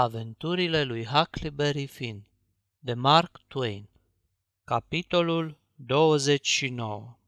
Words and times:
Aventurile 0.00 0.82
lui 0.82 1.04
Huckleberry 1.04 1.86
Finn 1.86 2.26
de 2.78 2.94
Mark 2.94 3.40
Twain 3.48 3.88
Capitolul 4.64 5.58
29 5.74 7.18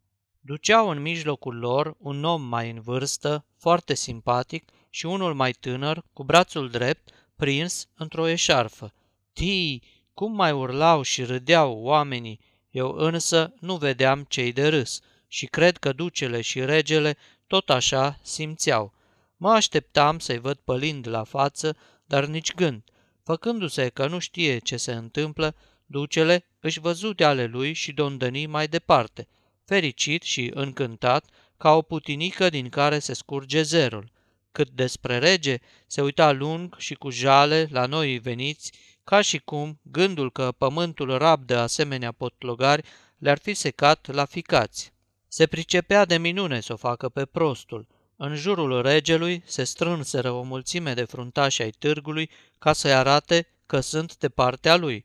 Duceau 0.40 0.88
în 0.88 1.00
mijlocul 1.00 1.58
lor 1.58 1.96
un 1.98 2.24
om 2.24 2.42
mai 2.42 2.70
în 2.70 2.80
vârstă, 2.80 3.44
foarte 3.56 3.94
simpatic, 3.94 4.70
și 4.90 5.06
unul 5.06 5.34
mai 5.34 5.52
tânăr, 5.52 6.04
cu 6.12 6.24
brațul 6.24 6.68
drept, 6.68 7.10
prins 7.36 7.88
într-o 7.94 8.26
eșarfă. 8.26 8.92
Tii, 9.32 9.82
cum 10.14 10.32
mai 10.32 10.52
urlau 10.52 11.02
și 11.02 11.24
râdeau 11.24 11.78
oamenii, 11.82 12.40
eu 12.70 12.90
însă 12.90 13.54
nu 13.60 13.76
vedeam 13.76 14.24
cei 14.28 14.52
de 14.52 14.68
râs 14.68 15.00
și 15.28 15.46
cred 15.46 15.76
că 15.76 15.92
ducele 15.92 16.40
și 16.40 16.64
regele 16.64 17.16
tot 17.46 17.70
așa 17.70 18.18
simțeau. 18.22 18.92
Mă 19.36 19.50
așteptam 19.50 20.18
să-i 20.18 20.38
văd 20.38 20.56
pălind 20.64 21.08
la 21.08 21.24
față, 21.24 21.76
dar 22.10 22.24
nici 22.24 22.54
gând. 22.54 22.82
Făcându-se 23.22 23.88
că 23.88 24.06
nu 24.06 24.18
știe 24.18 24.58
ce 24.58 24.76
se 24.76 24.92
întâmplă, 24.92 25.54
ducele 25.86 26.44
își 26.60 26.80
văzu 26.80 27.12
de 27.12 27.24
ale 27.24 27.46
lui 27.46 27.72
și 27.72 27.92
dondăni 27.92 28.46
mai 28.46 28.68
departe, 28.68 29.28
fericit 29.64 30.22
și 30.22 30.50
încântat 30.54 31.24
ca 31.56 31.72
o 31.72 31.82
putinică 31.82 32.48
din 32.48 32.68
care 32.68 32.98
se 32.98 33.12
scurge 33.12 33.62
zerul. 33.62 34.10
Cât 34.52 34.70
despre 34.70 35.18
rege, 35.18 35.58
se 35.86 36.02
uita 36.02 36.32
lung 36.32 36.76
și 36.78 36.94
cu 36.94 37.10
jale 37.10 37.68
la 37.70 37.86
noi 37.86 38.18
veniți, 38.18 38.72
ca 39.04 39.20
și 39.20 39.38
cum 39.38 39.78
gândul 39.82 40.32
că 40.32 40.52
pământul 40.58 41.18
rab 41.18 41.44
de 41.44 41.54
asemenea 41.54 42.12
potlogari 42.12 42.88
le-ar 43.18 43.38
fi 43.38 43.54
secat 43.54 44.06
la 44.12 44.24
ficați. 44.24 44.92
Se 45.28 45.46
pricepea 45.46 46.04
de 46.04 46.18
minune 46.18 46.60
să 46.60 46.72
o 46.72 46.76
facă 46.76 47.08
pe 47.08 47.24
prostul– 47.24 47.86
în 48.22 48.36
jurul 48.36 48.82
regelui 48.82 49.42
se 49.46 49.64
strânseră 49.64 50.30
o 50.30 50.42
mulțime 50.42 50.94
de 50.94 51.04
fruntași 51.04 51.62
ai 51.62 51.70
târgului 51.70 52.30
ca 52.58 52.72
să-i 52.72 52.92
arate 52.92 53.46
că 53.66 53.80
sunt 53.80 54.16
de 54.16 54.28
partea 54.28 54.76
lui. 54.76 55.04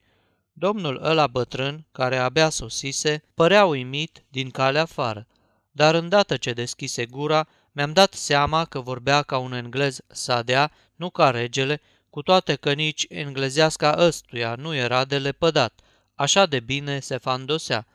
Domnul 0.53 0.99
ăla 1.03 1.27
bătrân, 1.27 1.85
care 1.91 2.17
abia 2.17 2.49
sosise, 2.49 3.23
părea 3.33 3.66
uimit 3.66 4.23
din 4.30 4.49
calea 4.49 4.81
afară, 4.81 5.27
dar 5.72 5.95
îndată 5.95 6.38
ce 6.38 6.53
deschise 6.53 7.05
gura, 7.05 7.47
mi-am 7.72 7.94
dat 7.94 8.13
seama 8.13 8.66
că 8.66 8.80
vorbea 8.80 9.22
ca 9.22 9.38
un 9.38 9.53
englez 9.53 10.00
sadea, 10.07 10.72
nu 10.95 11.09
ca 11.09 11.29
regele, 11.29 11.81
cu 12.09 12.22
toate 12.22 12.55
că 12.55 12.73
nici 12.73 13.05
englezeasca 13.09 13.95
ăstuia 13.97 14.55
nu 14.55 14.75
era 14.75 15.05
de 15.05 15.17
lepădat. 15.17 15.79
Așa 16.16 16.45
de 16.45 16.59
bine 16.59 17.00
se 17.00 17.17
fandosea. 17.17 17.88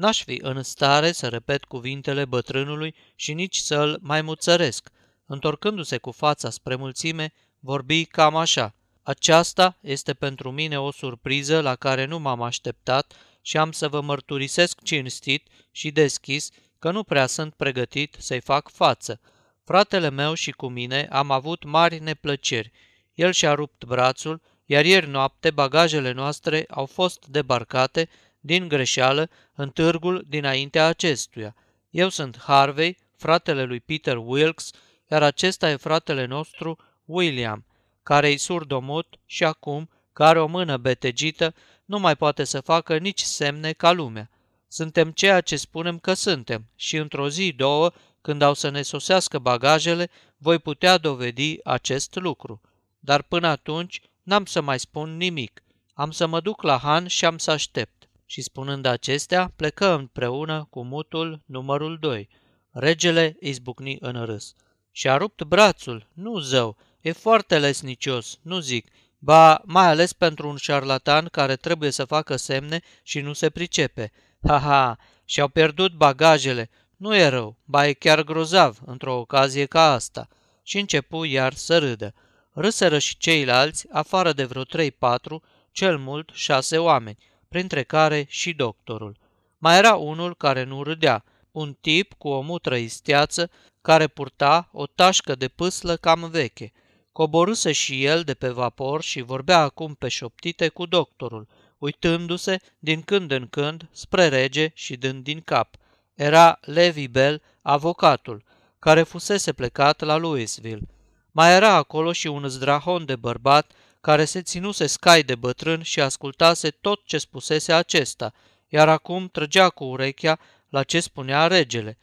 N-aș 0.00 0.24
fi 0.24 0.38
în 0.42 0.62
stare 0.62 1.12
să 1.12 1.28
repet 1.28 1.64
cuvintele 1.64 2.24
bătrânului 2.24 2.94
și 3.14 3.32
nici 3.32 3.56
să-l 3.56 3.98
mai 4.02 4.22
muțăresc. 4.22 4.88
Întorcându-se 5.26 5.98
cu 5.98 6.10
fața 6.10 6.50
spre 6.50 6.74
mulțime, 6.74 7.32
vorbi 7.58 8.04
cam 8.04 8.36
așa. 8.36 8.74
Aceasta 9.02 9.78
este 9.80 10.14
pentru 10.14 10.50
mine 10.50 10.80
o 10.80 10.90
surpriză 10.90 11.60
la 11.60 11.74
care 11.74 12.04
nu 12.04 12.18
m-am 12.18 12.42
așteptat 12.42 13.12
și 13.42 13.56
am 13.56 13.72
să 13.72 13.88
vă 13.88 14.00
mărturisesc 14.00 14.82
cinstit 14.82 15.48
și 15.70 15.90
deschis 15.90 16.50
că 16.78 16.90
nu 16.90 17.02
prea 17.02 17.26
sunt 17.26 17.54
pregătit 17.54 18.16
să-i 18.18 18.40
fac 18.40 18.70
față. 18.70 19.20
Fratele 19.64 20.10
meu 20.10 20.34
și 20.34 20.50
cu 20.50 20.68
mine 20.68 21.08
am 21.10 21.30
avut 21.30 21.64
mari 21.64 21.98
neplăceri. 21.98 22.72
El 23.14 23.32
și-a 23.32 23.54
rupt 23.54 23.84
brațul, 23.84 24.40
iar 24.64 24.84
ieri 24.84 25.08
noapte 25.08 25.50
bagajele 25.50 26.12
noastre 26.12 26.64
au 26.68 26.86
fost 26.86 27.26
debarcate 27.26 28.08
din 28.40 28.68
greșeală 28.68 29.30
în 29.54 29.70
târgul 29.70 30.24
dinaintea 30.28 30.86
acestuia. 30.86 31.54
Eu 31.90 32.08
sunt 32.08 32.38
Harvey, 32.38 32.98
fratele 33.16 33.64
lui 33.64 33.80
Peter 33.80 34.16
Wilkes, 34.16 34.70
iar 35.10 35.22
acesta 35.22 35.70
e 35.70 35.76
fratele 35.76 36.24
nostru, 36.24 36.78
William, 37.04 37.64
care-i 38.02 38.36
surdomut 38.36 39.18
și 39.26 39.44
acum, 39.44 39.90
care 40.12 40.40
o 40.40 40.46
mână 40.46 40.76
betegită, 40.76 41.54
nu 41.84 41.98
mai 41.98 42.16
poate 42.16 42.44
să 42.44 42.60
facă 42.60 42.98
nici 42.98 43.20
semne 43.20 43.72
ca 43.72 43.92
lumea. 43.92 44.30
Suntem 44.68 45.10
ceea 45.10 45.40
ce 45.40 45.56
spunem 45.56 45.98
că 45.98 46.14
suntem 46.14 46.68
și 46.76 46.96
într-o 46.96 47.28
zi, 47.28 47.52
două, 47.52 47.92
când 48.20 48.42
au 48.42 48.54
să 48.54 48.68
ne 48.68 48.82
sosească 48.82 49.38
bagajele, 49.38 50.10
voi 50.36 50.58
putea 50.58 50.98
dovedi 50.98 51.58
acest 51.64 52.14
lucru. 52.14 52.60
Dar 52.98 53.22
până 53.22 53.46
atunci 53.46 54.00
n-am 54.22 54.44
să 54.44 54.60
mai 54.60 54.78
spun 54.78 55.16
nimic. 55.16 55.62
Am 55.94 56.10
să 56.10 56.26
mă 56.26 56.40
duc 56.40 56.62
la 56.62 56.78
Han 56.78 57.06
și 57.06 57.24
am 57.24 57.38
să 57.38 57.50
aștept 57.50 58.00
și 58.30 58.42
spunând 58.42 58.84
acestea, 58.84 59.52
plecă 59.56 59.94
împreună 59.94 60.66
cu 60.70 60.84
mutul 60.84 61.42
numărul 61.46 61.98
2. 61.98 62.28
Regele 62.70 63.36
izbucni 63.40 63.96
în 64.00 64.24
râs. 64.24 64.54
Și-a 64.90 65.16
rupt 65.16 65.42
brațul, 65.42 66.06
nu 66.12 66.38
zău, 66.38 66.76
e 67.00 67.12
foarte 67.12 67.58
lesnicios, 67.58 68.38
nu 68.42 68.58
zic, 68.58 68.86
ba 69.18 69.60
mai 69.64 69.86
ales 69.86 70.12
pentru 70.12 70.48
un 70.48 70.56
șarlatan 70.56 71.26
care 71.26 71.56
trebuie 71.56 71.90
să 71.90 72.04
facă 72.04 72.36
semne 72.36 72.80
și 73.02 73.20
nu 73.20 73.32
se 73.32 73.50
pricepe. 73.50 74.12
Ha-ha, 74.42 74.98
și-au 75.24 75.48
pierdut 75.48 75.92
bagajele, 75.92 76.70
nu 76.96 77.16
e 77.16 77.28
rău, 77.28 77.56
ba 77.64 77.86
e 77.86 77.92
chiar 77.92 78.22
grozav 78.22 78.78
într-o 78.84 79.18
ocazie 79.18 79.66
ca 79.66 79.92
asta. 79.92 80.28
Și 80.62 80.78
începu 80.78 81.24
iar 81.24 81.54
să 81.54 81.78
râdă. 81.78 82.14
Râseră 82.52 82.98
și 82.98 83.16
ceilalți, 83.16 83.86
afară 83.90 84.32
de 84.32 84.44
vreo 84.44 84.62
trei-patru, 84.62 85.42
cel 85.72 85.98
mult 85.98 86.30
șase 86.32 86.78
oameni, 86.78 87.18
printre 87.50 87.82
care 87.82 88.26
și 88.28 88.52
doctorul. 88.52 89.16
Mai 89.58 89.78
era 89.78 89.94
unul 89.94 90.36
care 90.36 90.62
nu 90.64 90.82
râdea, 90.82 91.24
un 91.52 91.76
tip 91.80 92.12
cu 92.18 92.28
o 92.28 92.40
mutră 92.40 92.76
isteață 92.76 93.50
care 93.82 94.06
purta 94.06 94.68
o 94.72 94.86
tașcă 94.86 95.34
de 95.34 95.48
pâslă 95.48 95.96
cam 95.96 96.28
veche. 96.30 96.72
Coborâse 97.12 97.72
și 97.72 98.04
el 98.04 98.22
de 98.22 98.34
pe 98.34 98.48
vapor 98.48 99.02
și 99.02 99.20
vorbea 99.20 99.58
acum 99.58 99.94
pe 99.94 100.08
șoptite 100.08 100.68
cu 100.68 100.86
doctorul, 100.86 101.48
uitându-se 101.78 102.60
din 102.78 103.02
când 103.02 103.30
în 103.30 103.46
când 103.46 103.88
spre 103.92 104.28
rege 104.28 104.70
și 104.74 104.96
dând 104.96 105.24
din 105.24 105.40
cap. 105.40 105.76
Era 106.14 106.58
Levi 106.60 107.08
Bell, 107.08 107.42
avocatul, 107.62 108.44
care 108.78 109.02
fusese 109.02 109.52
plecat 109.52 110.00
la 110.00 110.16
Louisville. 110.16 110.88
Mai 111.30 111.54
era 111.54 111.74
acolo 111.74 112.12
și 112.12 112.26
un 112.26 112.48
zdrahon 112.48 113.04
de 113.04 113.16
bărbat 113.16 113.72
care 114.00 114.24
se 114.24 114.42
ținuse 114.42 114.86
scai 114.86 115.22
de 115.22 115.34
bătrân 115.34 115.82
și 115.82 116.00
ascultase 116.00 116.70
tot 116.70 117.04
ce 117.04 117.18
spusese 117.18 117.72
acesta, 117.72 118.32
iar 118.68 118.88
acum 118.88 119.28
trăgea 119.28 119.68
cu 119.68 119.84
urechea 119.84 120.38
la 120.68 120.82
ce 120.82 121.00
spunea 121.00 121.46
regele. 121.46 121.98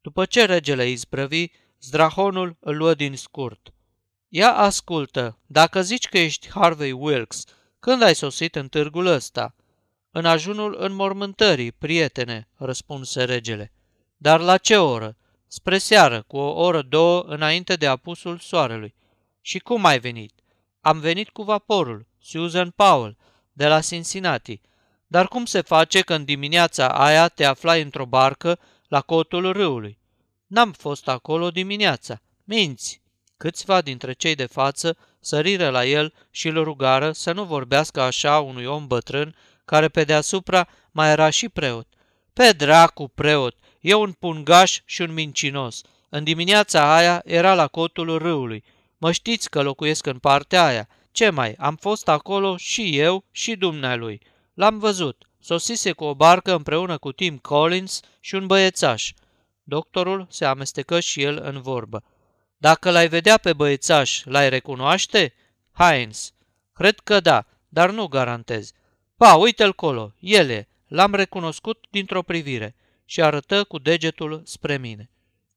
După 0.00 0.24
ce 0.24 0.44
regele 0.44 0.88
izbrăvi, 0.88 1.46
zdrahonul 1.80 2.56
îl 2.60 2.76
luă 2.76 2.94
din 2.94 3.16
scurt. 3.16 3.72
Ia 4.28 4.52
ascultă, 4.52 5.38
dacă 5.46 5.82
zici 5.82 6.08
că 6.08 6.18
ești 6.18 6.50
Harvey 6.50 6.90
Wilkes, 6.92 7.44
când 7.80 8.02
ai 8.02 8.14
sosit 8.14 8.54
în 8.54 8.68
târgul 8.68 9.06
ăsta? 9.06 9.54
În 10.10 10.24
ajunul 10.24 10.76
înmormântării, 10.78 11.72
prietene, 11.72 12.48
răspunse 12.54 13.24
regele. 13.24 13.72
Dar 14.16 14.40
la 14.40 14.56
ce 14.56 14.76
oră? 14.76 15.16
Spre 15.46 15.78
seară, 15.78 16.22
cu 16.22 16.36
o 16.36 16.64
oră 16.64 16.82
două 16.82 17.20
înainte 17.20 17.76
de 17.76 17.86
apusul 17.86 18.38
soarelui. 18.38 18.94
Și 19.40 19.58
cum 19.58 19.84
ai 19.84 19.98
venit? 19.98 20.32
Am 20.80 21.00
venit 21.00 21.28
cu 21.28 21.42
vaporul, 21.42 22.06
Susan 22.20 22.70
Powell, 22.70 23.16
de 23.52 23.66
la 23.66 23.80
Cincinnati. 23.80 24.60
Dar 25.06 25.28
cum 25.28 25.44
se 25.44 25.60
face 25.60 26.00
că 26.00 26.14
în 26.14 26.24
dimineața 26.24 26.88
aia 26.88 27.28
te 27.28 27.44
aflai 27.44 27.82
într-o 27.82 28.06
barcă 28.06 28.58
la 28.88 29.00
cotul 29.00 29.52
râului? 29.52 29.98
N-am 30.46 30.72
fost 30.72 31.08
acolo 31.08 31.50
dimineața. 31.50 32.20
Minți! 32.44 33.02
Câțiva 33.36 33.80
dintre 33.80 34.12
cei 34.12 34.34
de 34.34 34.46
față 34.46 34.96
săriră 35.20 35.68
la 35.68 35.84
el 35.84 36.14
și 36.30 36.48
îl 36.48 36.64
rugară 36.64 37.12
să 37.12 37.32
nu 37.32 37.44
vorbească 37.44 38.00
așa 38.00 38.38
unui 38.38 38.64
om 38.64 38.86
bătrân 38.86 39.36
care 39.64 39.88
pe 39.88 40.04
deasupra 40.04 40.68
mai 40.90 41.10
era 41.10 41.30
și 41.30 41.48
preot. 41.48 41.86
Pe 42.32 42.52
dracu, 42.52 43.08
preot! 43.08 43.56
E 43.80 43.94
un 43.94 44.12
pungaș 44.12 44.80
și 44.84 45.02
un 45.02 45.12
mincinos. 45.12 45.80
În 46.08 46.24
dimineața 46.24 46.94
aia 46.94 47.22
era 47.24 47.54
la 47.54 47.66
cotul 47.66 48.18
râului 48.18 48.64
Mă 48.98 49.12
știți 49.12 49.50
că 49.50 49.62
locuiesc 49.62 50.06
în 50.06 50.18
partea 50.18 50.64
aia. 50.64 50.88
Ce 51.10 51.30
mai, 51.30 51.52
am 51.52 51.76
fost 51.76 52.08
acolo 52.08 52.56
și 52.56 52.98
eu 52.98 53.24
și 53.30 53.56
dumnealui. 53.56 54.20
L-am 54.54 54.78
văzut. 54.78 55.28
Sosise 55.40 55.92
cu 55.92 56.04
o 56.04 56.14
barcă 56.14 56.54
împreună 56.54 56.98
cu 56.98 57.12
Tim 57.12 57.38
Collins 57.38 58.00
și 58.20 58.34
un 58.34 58.46
băiețaș. 58.46 59.12
Doctorul 59.62 60.26
se 60.30 60.44
amestecă 60.44 61.00
și 61.00 61.22
el 61.22 61.40
în 61.42 61.60
vorbă. 61.60 62.04
Dacă 62.56 62.90
l-ai 62.90 63.08
vedea 63.08 63.36
pe 63.36 63.52
băiețaș, 63.52 64.22
l-ai 64.24 64.48
recunoaște? 64.48 65.34
Heinz. 65.72 66.32
Cred 66.72 66.98
că 66.98 67.20
da, 67.20 67.46
dar 67.68 67.90
nu 67.90 68.06
garantez. 68.06 68.72
Pa, 69.16 69.34
uite-l 69.34 69.72
colo, 69.72 70.14
el 70.18 70.48
e. 70.48 70.68
L-am 70.86 71.14
recunoscut 71.14 71.86
dintr-o 71.90 72.22
privire 72.22 72.76
și 73.04 73.22
arătă 73.22 73.64
cu 73.64 73.78
degetul 73.78 74.42
spre 74.44 74.78
mine. 74.78 75.10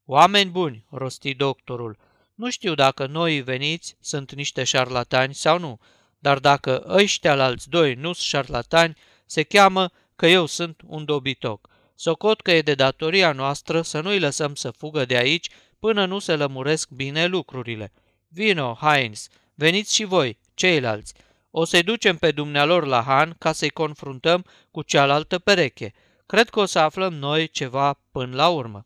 Oameni 0.05 0.49
buni, 0.49 0.85
rosti 0.89 1.33
doctorul, 1.33 1.97
nu 2.41 2.49
știu 2.49 2.73
dacă 2.75 3.05
noi 3.05 3.41
veniți 3.41 3.95
sunt 3.99 4.33
niște 4.33 4.63
șarlatani 4.63 5.33
sau 5.33 5.59
nu, 5.59 5.79
dar 6.19 6.39
dacă 6.39 6.83
ăștia 6.88 7.43
alți 7.43 7.69
doi 7.69 7.93
nu 7.93 8.13
sunt 8.13 8.27
șarlatani, 8.27 8.97
se 9.25 9.43
cheamă 9.43 9.91
că 10.15 10.27
eu 10.27 10.45
sunt 10.45 10.81
un 10.85 11.05
dobitoc. 11.05 11.69
Socot 11.95 12.41
că 12.41 12.51
e 12.51 12.61
de 12.61 12.73
datoria 12.73 13.31
noastră 13.31 13.81
să 13.81 13.99
nu-i 14.01 14.19
lăsăm 14.19 14.55
să 14.55 14.71
fugă 14.71 15.05
de 15.05 15.17
aici 15.17 15.49
până 15.79 16.05
nu 16.05 16.19
se 16.19 16.35
lămuresc 16.35 16.89
bine 16.89 17.25
lucrurile. 17.25 17.91
Vino, 18.27 18.77
Heinz, 18.81 19.27
veniți 19.53 19.95
și 19.95 20.03
voi, 20.03 20.39
ceilalți. 20.53 21.13
O 21.51 21.65
să-i 21.65 21.83
ducem 21.83 22.17
pe 22.17 22.31
dumnealor 22.31 22.85
la 22.85 23.01
Han 23.01 23.35
ca 23.37 23.51
să-i 23.51 23.69
confruntăm 23.69 24.45
cu 24.71 24.81
cealaltă 24.81 25.39
pereche. 25.39 25.94
Cred 26.25 26.49
că 26.49 26.59
o 26.59 26.65
să 26.65 26.79
aflăm 26.79 27.13
noi 27.13 27.47
ceva 27.47 27.99
până 28.11 28.35
la 28.35 28.49
urmă. 28.49 28.85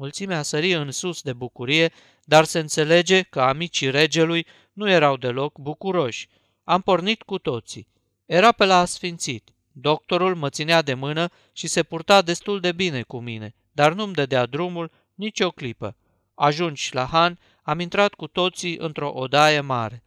Mulțimea 0.00 0.42
sări 0.42 0.72
în 0.72 0.90
sus 0.90 1.22
de 1.22 1.32
bucurie, 1.32 1.92
dar 2.24 2.44
se 2.44 2.58
înțelege 2.58 3.22
că 3.22 3.40
amicii 3.40 3.90
regelui 3.90 4.46
nu 4.72 4.90
erau 4.90 5.16
deloc 5.16 5.58
bucuroși. 5.58 6.28
Am 6.64 6.80
pornit 6.80 7.22
cu 7.22 7.38
toții. 7.38 7.88
Era 8.26 8.52
pe 8.52 8.64
la 8.64 8.78
asfințit. 8.78 9.50
Doctorul 9.72 10.34
mă 10.34 10.48
ținea 10.48 10.82
de 10.82 10.94
mână 10.94 11.30
și 11.52 11.66
se 11.66 11.82
purta 11.82 12.22
destul 12.22 12.60
de 12.60 12.72
bine 12.72 13.02
cu 13.02 13.18
mine, 13.18 13.54
dar 13.72 13.92
nu-mi 13.92 14.14
dădea 14.14 14.46
drumul 14.46 14.90
nici 15.14 15.40
o 15.40 15.50
clipă. 15.50 15.96
Ajungi 16.34 16.94
la 16.94 17.04
Han, 17.04 17.38
am 17.62 17.80
intrat 17.80 18.14
cu 18.14 18.26
toții 18.26 18.76
într-o 18.76 19.12
odaie 19.14 19.60
mare. 19.60 20.02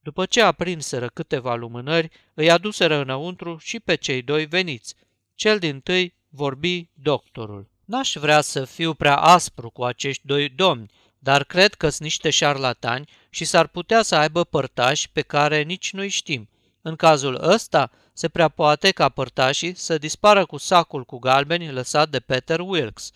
După 0.00 0.26
ce 0.26 0.42
aprinseră 0.42 1.08
câteva 1.08 1.54
lumânări, 1.54 2.10
îi 2.34 2.50
aduseră 2.50 2.96
înăuntru 2.96 3.56
și 3.56 3.80
pe 3.80 3.94
cei 3.94 4.22
doi 4.22 4.46
veniți. 4.46 4.94
Cel 5.34 5.58
din 5.58 5.80
tâi 5.80 6.14
vorbi 6.28 6.88
doctorul. 6.94 7.71
N-aș 7.84 8.12
vrea 8.14 8.40
să 8.40 8.64
fiu 8.64 8.94
prea 8.94 9.16
aspru 9.16 9.70
cu 9.70 9.84
acești 9.84 10.26
doi 10.26 10.48
domni, 10.48 10.90
dar 11.18 11.44
cred 11.44 11.74
că 11.74 11.88
sunt 11.88 12.02
niște 12.02 12.30
șarlatani 12.30 13.08
și 13.30 13.44
s-ar 13.44 13.66
putea 13.66 14.02
să 14.02 14.14
aibă 14.14 14.44
părtași 14.44 15.10
pe 15.10 15.20
care 15.20 15.62
nici 15.62 15.92
nu-i 15.92 16.08
știm. 16.08 16.48
În 16.82 16.96
cazul 16.96 17.38
ăsta, 17.42 17.90
se 18.12 18.28
prea 18.28 18.48
poate 18.48 18.90
ca 18.90 19.08
părtașii 19.08 19.74
să 19.74 19.98
dispară 19.98 20.46
cu 20.46 20.56
sacul 20.56 21.04
cu 21.04 21.18
galbeni 21.18 21.72
lăsat 21.72 22.08
de 22.08 22.20
Peter 22.20 22.60
Wilkes. 22.60 23.10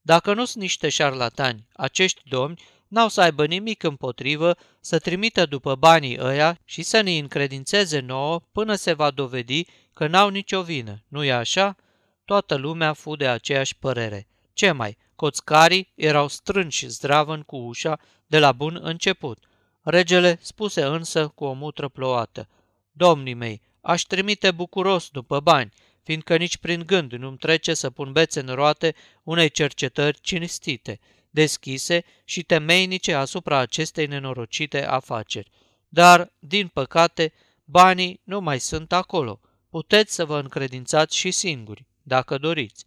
Dacă 0.00 0.34
nu 0.34 0.44
sunt 0.44 0.62
niște 0.62 0.88
șarlatani, 0.88 1.66
acești 1.72 2.22
domni 2.28 2.62
n-au 2.88 3.08
să 3.08 3.20
aibă 3.20 3.46
nimic 3.46 3.82
împotrivă 3.82 4.56
să 4.80 4.98
trimită 4.98 5.46
după 5.46 5.74
banii 5.74 6.18
ăia 6.20 6.58
și 6.64 6.82
să 6.82 7.00
ne 7.00 7.18
încredințeze 7.18 8.00
nouă 8.00 8.40
până 8.52 8.74
se 8.74 8.92
va 8.92 9.10
dovedi 9.10 9.64
că 9.94 10.06
n-au 10.06 10.28
nicio 10.28 10.62
vină, 10.62 11.02
nu-i 11.08 11.32
așa? 11.32 11.76
Toată 12.24 12.54
lumea 12.54 12.92
fu 12.92 13.16
de 13.16 13.28
aceeași 13.28 13.76
părere. 13.76 14.26
Ce 14.52 14.72
mai, 14.72 14.96
coțcarii 15.14 15.92
erau 15.94 16.28
strânși 16.28 16.86
zdravăn 16.86 17.42
cu 17.42 17.56
ușa 17.56 18.00
de 18.26 18.38
la 18.38 18.52
bun 18.52 18.78
început. 18.82 19.38
Regele 19.80 20.38
spuse 20.42 20.82
însă 20.82 21.28
cu 21.28 21.44
o 21.44 21.52
mutră 21.52 21.88
plouată. 21.88 22.48
Domnii 22.92 23.34
mei, 23.34 23.62
aș 23.80 24.02
trimite 24.02 24.50
bucuros 24.50 25.08
după 25.08 25.40
bani, 25.40 25.72
fiindcă 26.02 26.36
nici 26.36 26.56
prin 26.56 26.82
gând 26.86 27.12
nu-mi 27.12 27.36
trece 27.36 27.74
să 27.74 27.90
pun 27.90 28.12
bețe 28.12 28.40
în 28.40 28.54
roate 28.54 28.94
unei 29.22 29.50
cercetări 29.50 30.20
cinstite, 30.20 31.00
deschise 31.30 32.04
și 32.24 32.42
temeinice 32.42 33.14
asupra 33.14 33.58
acestei 33.58 34.06
nenorocite 34.06 34.86
afaceri. 34.86 35.50
Dar, 35.88 36.32
din 36.38 36.68
păcate, 36.68 37.32
banii 37.64 38.20
nu 38.24 38.40
mai 38.40 38.60
sunt 38.60 38.92
acolo. 38.92 39.40
Puteți 39.70 40.14
să 40.14 40.24
vă 40.24 40.38
încredințați 40.38 41.16
și 41.16 41.30
singuri, 41.30 41.86
dacă 42.02 42.38
doriți. 42.38 42.84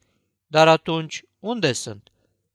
Dar 0.47 0.67
atunci, 0.67 1.23
unde 1.39 1.71
sunt? 1.73 2.09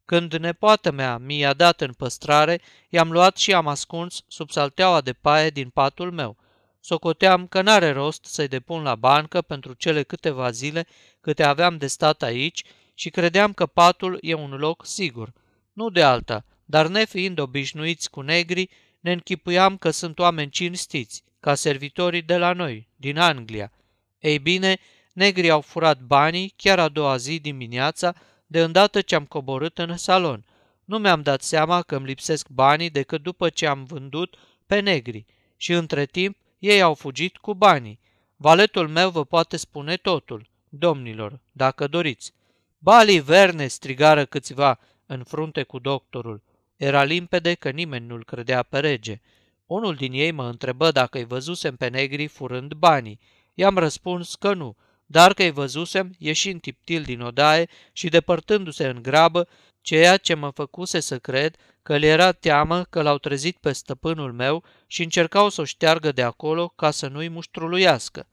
Când 0.05 0.35
nepoată 0.35 0.91
mea 0.91 1.19
mi-a 1.19 1.53
dat 1.53 1.81
în 1.81 1.93
păstrare, 1.93 2.61
i-am 2.89 3.13
luat 3.13 3.37
și 3.37 3.55
am 3.55 3.67
ascuns 3.67 4.25
sub 4.29 4.51
salteaua 4.51 5.01
de 5.01 5.13
paie 5.13 5.51
din 5.51 5.69
patul 5.69 6.13
meu. 6.13 6.37
Socoteam 6.81 7.47
că 7.47 7.63
n-are 7.63 7.93
rost 7.93 8.25
să-i 8.25 8.49
depun 8.49 8.83
la 8.83 8.95
bancă 8.95 9.43
pentru 9.43 9.73
cele 9.73 10.03
câteva 10.03 10.51
zile 10.51 10.87
câte 11.21 11.43
aveam 11.43 11.77
de 11.77 11.87
stat 11.87 12.23
aici 12.23 12.65
și 12.95 13.11
credeam 13.11 13.53
că 13.53 13.67
patul 13.67 14.19
e 14.21 14.35
un 14.35 14.51
loc 14.51 14.87
sigur. 14.87 15.33
Nu 15.73 15.91
de 15.91 16.03
alta, 16.03 16.45
dar 16.65 16.87
nefiind 16.87 17.39
obișnuiți 17.39 18.11
cu 18.11 18.21
negri, 18.21 18.71
ne 19.01 19.13
închipuiam 19.13 19.77
că 19.77 19.91
sunt 19.91 20.19
oameni 20.19 20.51
cinstiți, 20.51 21.23
ca 21.41 21.55
servitorii 21.55 22.23
de 22.23 22.37
la 22.37 22.53
noi, 22.53 22.89
din 22.97 23.19
Anglia. 23.19 23.73
Ei 24.19 24.39
bine, 24.39 24.79
negrii 25.21 25.51
au 25.51 25.61
furat 25.61 26.01
banii 26.01 26.53
chiar 26.57 26.79
a 26.79 26.89
doua 26.89 27.17
zi 27.17 27.39
dimineața, 27.39 28.15
de 28.47 28.63
îndată 28.63 29.01
ce 29.01 29.15
am 29.15 29.25
coborât 29.25 29.79
în 29.79 29.97
salon. 29.97 30.45
Nu 30.85 30.99
mi-am 30.99 31.23
dat 31.23 31.43
seama 31.43 31.83
că 31.83 31.97
îmi 31.97 32.07
lipsesc 32.07 32.49
banii 32.49 32.91
decât 32.91 33.23
după 33.23 33.49
ce 33.49 33.67
am 33.67 33.85
vândut 33.85 34.37
pe 34.67 34.81
negri 34.81 35.25
și 35.57 35.73
între 35.73 36.05
timp 36.05 36.37
ei 36.59 36.83
au 36.83 36.95
fugit 36.95 37.37
cu 37.37 37.55
banii. 37.55 38.01
Valetul 38.37 38.89
meu 38.89 39.11
vă 39.11 39.25
poate 39.25 39.57
spune 39.57 39.97
totul, 39.97 40.49
domnilor, 40.69 41.41
dacă 41.53 41.87
doriți. 41.87 42.33
Bali 42.79 43.19
verne, 43.19 43.67
strigară 43.67 44.25
câțiva 44.25 44.79
în 45.07 45.23
frunte 45.23 45.63
cu 45.63 45.79
doctorul. 45.79 46.43
Era 46.77 47.03
limpede 47.03 47.55
că 47.55 47.71
nimeni 47.71 48.07
nu-l 48.07 48.25
credea 48.25 48.63
pe 48.63 48.79
rege. 48.79 49.21
Unul 49.67 49.95
din 49.95 50.13
ei 50.13 50.31
mă 50.31 50.47
întrebă 50.47 50.91
dacă 50.91 51.19
îi 51.19 51.25
văzusem 51.25 51.77
pe 51.77 51.89
negri 51.89 52.27
furând 52.27 52.73
banii. 52.73 53.21
I-am 53.55 53.79
răspuns 53.79 54.35
că 54.35 54.55
nu, 54.55 54.77
dar 55.11 55.35
că 55.35 55.43
îi 55.43 55.51
văzusem 55.51 56.15
ieșind 56.19 56.61
tiptil 56.61 57.03
din 57.03 57.21
odaie 57.21 57.69
și 57.93 58.09
depărtându-se 58.09 58.87
în 58.87 59.03
grabă, 59.03 59.49
ceea 59.81 60.17
ce 60.17 60.35
mă 60.35 60.51
făcuse 60.51 61.01
să 61.01 61.19
cred 61.19 61.57
că 61.83 61.97
le 61.97 62.07
era 62.07 62.33
teamă 62.33 62.85
că 62.85 63.03
l-au 63.03 63.19
trezit 63.19 63.57
pe 63.57 63.73
stăpânul 63.73 64.33
meu 64.33 64.65
și 64.87 65.03
încercau 65.03 65.49
să 65.49 65.61
o 65.61 65.65
șteargă 65.65 66.13
de 66.13 66.23
acolo 66.23 66.69
ca 66.69 66.91
să 66.91 67.09
nu-i 67.09 67.29
muștruluiască. 67.29 68.27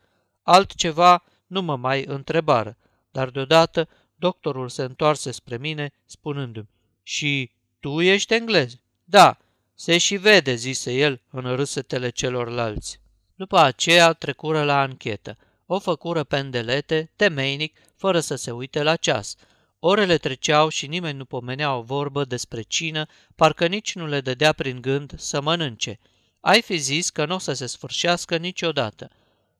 Altceva 0.43 1.23
nu 1.47 1.61
mă 1.61 1.75
mai 1.75 2.05
întrebară, 2.05 2.77
dar 3.11 3.29
deodată 3.29 3.89
doctorul 4.15 4.69
se 4.69 4.83
întoarse 4.83 5.31
spre 5.31 5.57
mine, 5.57 5.91
spunându-mi, 6.05 6.69
Și 7.03 7.51
tu 7.79 8.01
ești 8.01 8.33
englez? 8.33 8.73
Da, 9.03 9.37
se 9.75 9.97
și 9.97 10.15
vede, 10.15 10.55
zise 10.55 10.93
el 10.93 11.21
în 11.29 11.55
râsetele 11.55 12.09
celorlalți. 12.09 12.99
După 13.35 13.57
aceea 13.57 14.13
trecură 14.13 14.63
la 14.63 14.81
anchetă. 14.81 15.37
O 15.69 15.79
făcură 15.79 16.23
pendelete, 16.23 17.11
temeinic, 17.15 17.77
fără 17.95 18.19
să 18.19 18.35
se 18.35 18.51
uite 18.51 18.83
la 18.83 18.95
ceas. 18.95 19.35
Orele 19.79 20.17
treceau 20.17 20.69
și 20.69 20.87
nimeni 20.87 21.17
nu 21.17 21.25
pomenea 21.25 21.75
o 21.75 21.81
vorbă 21.81 22.25
despre 22.25 22.61
cină, 22.61 23.05
parcă 23.35 23.67
nici 23.67 23.95
nu 23.95 24.07
le 24.07 24.21
dădea 24.21 24.53
prin 24.53 24.81
gând 24.81 25.13
să 25.17 25.41
mănânce. 25.41 25.99
Ai 26.39 26.61
fi 26.61 26.77
zis 26.77 27.09
că 27.09 27.25
nu 27.25 27.35
o 27.35 27.37
să 27.37 27.53
se 27.53 27.65
sfârșească 27.65 28.37
niciodată. 28.37 29.09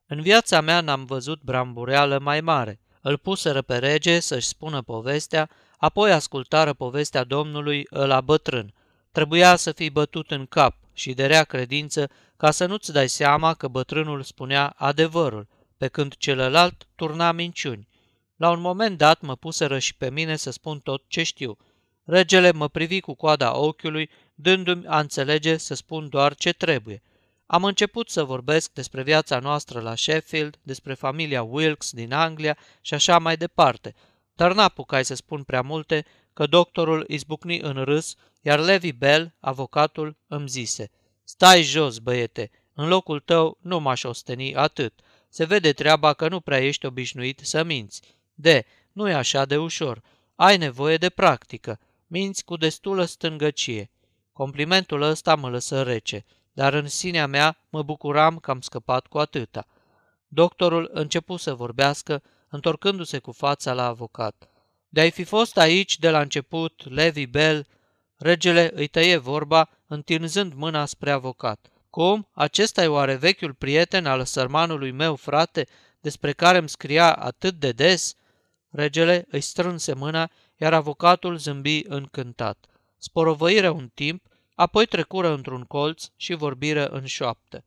În 0.05 0.21
viața 0.21 0.61
mea 0.61 0.81
n-am 0.81 1.05
văzut 1.05 1.41
brambureală 1.41 2.19
mai 2.19 2.41
mare. 2.41 2.79
Îl 3.01 3.17
puseră 3.17 3.61
pe 3.61 3.77
rege 3.77 4.19
să-și 4.19 4.47
spună 4.47 4.81
povestea, 4.81 5.49
apoi 5.77 6.11
ascultară 6.11 6.73
povestea 6.73 7.23
domnului 7.23 7.87
la 7.89 8.21
bătrân. 8.21 8.73
Trebuia 9.11 9.55
să 9.55 9.71
fii 9.71 9.89
bătut 9.89 10.31
în 10.31 10.45
cap 10.45 10.75
și 10.93 11.13
de 11.13 11.25
rea 11.25 11.43
credință 11.43 12.09
ca 12.37 12.51
să 12.51 12.65
nu-ți 12.65 12.91
dai 12.91 13.09
seama 13.09 13.53
că 13.53 13.67
bătrânul 13.67 14.23
spunea 14.23 14.73
adevărul, 14.77 15.47
pe 15.77 15.87
când 15.87 16.15
celălalt 16.15 16.87
turna 16.95 17.31
minciuni. 17.31 17.87
La 18.35 18.49
un 18.49 18.59
moment 18.59 18.97
dat 18.97 19.21
mă 19.21 19.35
puseră 19.35 19.79
și 19.79 19.95
pe 19.95 20.09
mine 20.09 20.35
să 20.35 20.51
spun 20.51 20.79
tot 20.79 21.03
ce 21.07 21.23
știu. 21.23 21.57
Regele 22.03 22.51
mă 22.51 22.67
privi 22.67 22.99
cu 22.99 23.13
coada 23.13 23.57
ochiului, 23.57 24.09
dându-mi 24.35 24.87
a 24.87 24.99
înțelege 24.99 25.57
să 25.57 25.73
spun 25.73 26.09
doar 26.09 26.35
ce 26.35 26.53
trebuie. 26.53 27.01
Am 27.45 27.63
început 27.63 28.09
să 28.09 28.23
vorbesc 28.23 28.73
despre 28.73 29.03
viața 29.03 29.39
noastră 29.39 29.79
la 29.79 29.95
Sheffield, 29.95 30.59
despre 30.61 30.93
familia 30.93 31.43
Wilkes 31.43 31.91
din 31.91 32.13
Anglia 32.13 32.57
și 32.81 32.93
așa 32.93 33.19
mai 33.19 33.37
departe, 33.37 33.95
dar 34.33 34.53
n-apucai 34.53 35.05
să 35.05 35.15
spun 35.15 35.43
prea 35.43 35.61
multe, 35.61 36.05
că 36.33 36.45
doctorul 36.45 37.05
izbucni 37.07 37.59
în 37.59 37.83
râs, 37.83 38.15
iar 38.41 38.59
Levi 38.59 38.91
Bell, 38.91 39.33
avocatul, 39.39 40.17
îmi 40.27 40.47
zise 40.47 40.91
Stai 41.23 41.61
jos, 41.61 41.97
băiete, 41.97 42.51
în 42.73 42.87
locul 42.87 43.19
tău 43.19 43.57
nu 43.61 43.79
m-aș 43.79 44.03
osteni 44.03 44.55
atât. 44.55 44.99
Se 45.29 45.45
vede 45.45 45.73
treaba 45.73 46.13
că 46.13 46.27
nu 46.27 46.39
prea 46.39 46.59
ești 46.59 46.85
obișnuit 46.85 47.39
să 47.43 47.63
minți. 47.63 48.01
De, 48.33 48.65
nu 48.91 49.09
e 49.09 49.13
așa 49.13 49.45
de 49.45 49.57
ușor. 49.57 50.01
Ai 50.35 50.57
nevoie 50.57 50.97
de 50.97 51.09
practică. 51.09 51.79
Minți 52.07 52.43
cu 52.43 52.57
destulă 52.57 53.05
stângăcie. 53.05 53.91
Complimentul 54.33 55.01
ăsta 55.01 55.35
mă 55.35 55.49
lăsă 55.49 55.83
rece, 55.83 56.25
dar 56.53 56.73
în 56.73 56.87
sinea 56.87 57.27
mea 57.27 57.57
mă 57.69 57.83
bucuram 57.83 58.37
că 58.37 58.51
am 58.51 58.61
scăpat 58.61 59.07
cu 59.07 59.17
atâta. 59.17 59.67
Doctorul 60.27 60.89
începu 60.93 61.35
să 61.35 61.53
vorbească, 61.53 62.23
întorcându-se 62.49 63.19
cu 63.19 63.31
fața 63.31 63.73
la 63.73 63.85
avocat. 63.85 64.49
De-ai 64.89 65.11
fi 65.11 65.23
fost 65.23 65.57
aici 65.57 65.97
de 65.97 66.09
la 66.09 66.21
început, 66.21 66.89
Levi 66.89 67.25
Bell, 67.25 67.67
regele 68.17 68.71
îi 68.73 68.87
tăie 68.87 69.17
vorba, 69.17 69.69
întinzând 69.87 70.53
mâna 70.53 70.85
spre 70.85 71.11
avocat. 71.11 71.71
Cum? 71.97 72.27
Acesta 72.33 72.83
e 72.83 72.87
oare 72.87 73.15
vechiul 73.15 73.53
prieten 73.53 74.05
al 74.05 74.25
sărmanului 74.25 74.91
meu 74.91 75.15
frate, 75.15 75.67
despre 76.01 76.33
care 76.33 76.57
îmi 76.57 76.69
scria 76.69 77.13
atât 77.13 77.53
de 77.53 77.71
des? 77.71 78.15
Regele 78.69 79.25
îi 79.31 79.41
strânse 79.41 79.93
mâna, 79.93 80.29
iar 80.57 80.73
avocatul 80.73 81.37
zâmbi 81.37 81.83
încântat. 81.87 82.65
Sporovăiră 82.97 83.69
un 83.69 83.91
timp, 83.93 84.23
apoi 84.55 84.85
trecură 84.85 85.33
într-un 85.33 85.63
colț 85.63 86.05
și 86.15 86.33
vorbiră 86.33 86.87
în 86.87 87.05
șoaptă. 87.05 87.63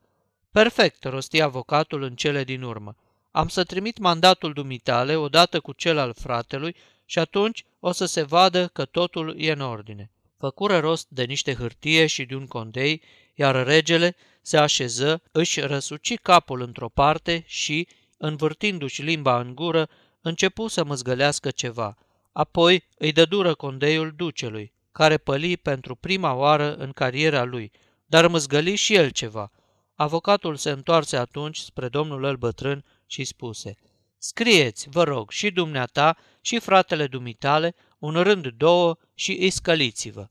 Perfect, 0.51 1.05
rosti 1.05 1.41
avocatul 1.41 2.03
în 2.03 2.15
cele 2.15 2.45
din 2.45 2.63
urmă. 2.63 2.97
Am 3.31 3.49
să 3.49 3.65
trimit 3.65 3.99
mandatul 3.99 4.53
dumitale 4.53 5.17
odată 5.17 5.61
cu 5.61 5.73
cel 5.73 5.99
al 5.99 6.15
fratelui 6.15 6.77
și 7.05 7.19
atunci 7.19 7.65
o 7.81 7.93
să 7.93 8.05
se 8.05 8.23
vadă 8.23 8.67
că 8.67 8.85
totul 8.85 9.35
e 9.39 9.53
în 9.53 9.61
ordine. 9.61 10.11
Făcură 10.37 10.79
rost 10.79 11.07
de 11.09 11.25
niște 11.25 11.55
hârtie 11.55 12.07
și 12.07 12.25
de 12.25 12.35
un 12.35 12.47
condei, 12.47 13.03
iar 13.35 13.67
regele 13.67 14.17
se 14.43 14.57
așeză, 14.57 15.23
își 15.33 15.61
răsuci 15.61 16.19
capul 16.19 16.61
într-o 16.61 16.89
parte 16.89 17.45
și, 17.47 17.89
învârtindu-și 18.19 19.03
limba 19.03 19.41
în 19.41 19.55
gură, 19.55 19.89
începu 20.21 20.67
să 20.67 20.85
măzgălească 20.85 21.51
ceva. 21.51 21.97
Apoi 22.33 22.85
îi 22.99 23.13
dădură 23.13 23.55
condeiul 23.55 24.13
ducelui, 24.17 24.73
care 24.93 25.17
păli 25.17 25.57
pentru 25.57 25.95
prima 25.95 26.35
oară 26.35 26.75
în 26.75 26.93
cariera 26.93 27.45
lui, 27.45 27.73
dar 28.07 28.27
măzgăli 28.27 28.75
și 28.75 28.95
el 28.95 29.11
ceva. 29.11 29.51
Avocatul 29.95 30.57
se 30.57 30.71
întoarse 30.71 31.17
atunci 31.17 31.59
spre 31.59 31.89
domnul 31.89 32.25
el 32.25 32.37
bătrân 32.37 32.85
și 33.07 33.25
spuse, 33.25 33.77
Scrieți, 34.19 34.89
vă 34.89 35.03
rog, 35.03 35.31
și 35.31 35.51
dumneata 35.51 36.17
și 36.41 36.59
fratele 36.59 37.07
dumitale, 37.07 37.75
un 37.99 38.23
rând 38.23 38.49
două 38.49 38.97
și 39.15 39.37
îi 39.41 39.51
scăliți-vă. 39.51 40.29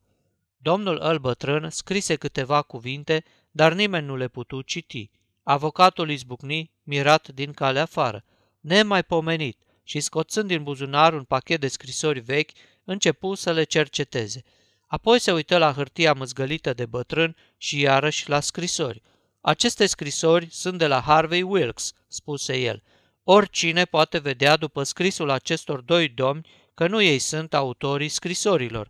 Domnul 0.62 1.00
îl 1.02 1.18
bătrân 1.18 1.70
scrise 1.70 2.16
câteva 2.16 2.62
cuvinte, 2.62 3.24
dar 3.52 3.74
nimeni 3.74 4.06
nu 4.06 4.16
le 4.16 4.28
putu 4.28 4.62
citi. 4.62 5.10
Avocatul 5.44 6.10
izbucni, 6.10 6.72
mirat 6.84 7.28
din 7.28 7.54
calea 7.54 7.82
afară, 7.82 8.24
nemaipomenit, 8.60 9.58
și 9.84 10.00
scoțând 10.00 10.48
din 10.48 10.64
buzunar 10.64 11.14
un 11.14 11.24
pachet 11.24 11.60
de 11.60 11.68
scrisori 11.68 12.20
vechi, 12.20 12.52
începu 12.84 13.34
să 13.34 13.52
le 13.52 13.64
cerceteze. 13.64 14.44
Apoi 14.88 15.20
se 15.20 15.32
uită 15.32 15.58
la 15.58 15.74
hârtia 15.74 16.14
măzgălită 16.14 16.74
de 16.74 16.86
bătrân 16.86 17.36
și 17.58 17.80
iarăși 17.80 18.30
la 18.30 18.40
scrisori. 18.40 19.02
Aceste 19.42 19.86
scrisori 19.86 20.48
sunt 20.52 20.78
de 20.78 20.88
la 20.88 21.02
Harvey 21.02 21.42
Wilkes, 21.42 21.94
spuse 22.08 22.58
el. 22.58 22.84
Oricine 23.24 23.86
poate 23.86 24.18
vedea 24.18 24.58
după 24.58 24.84
scrisul 24.84 25.30
acestor 25.30 25.82
doi 25.82 26.08
domni 26.08 26.48
că 26.74 26.88
nu 26.88 27.02
ei 27.02 27.20
sunt 27.20 27.54
autorii 27.54 28.10
scrisorilor. 28.10 28.90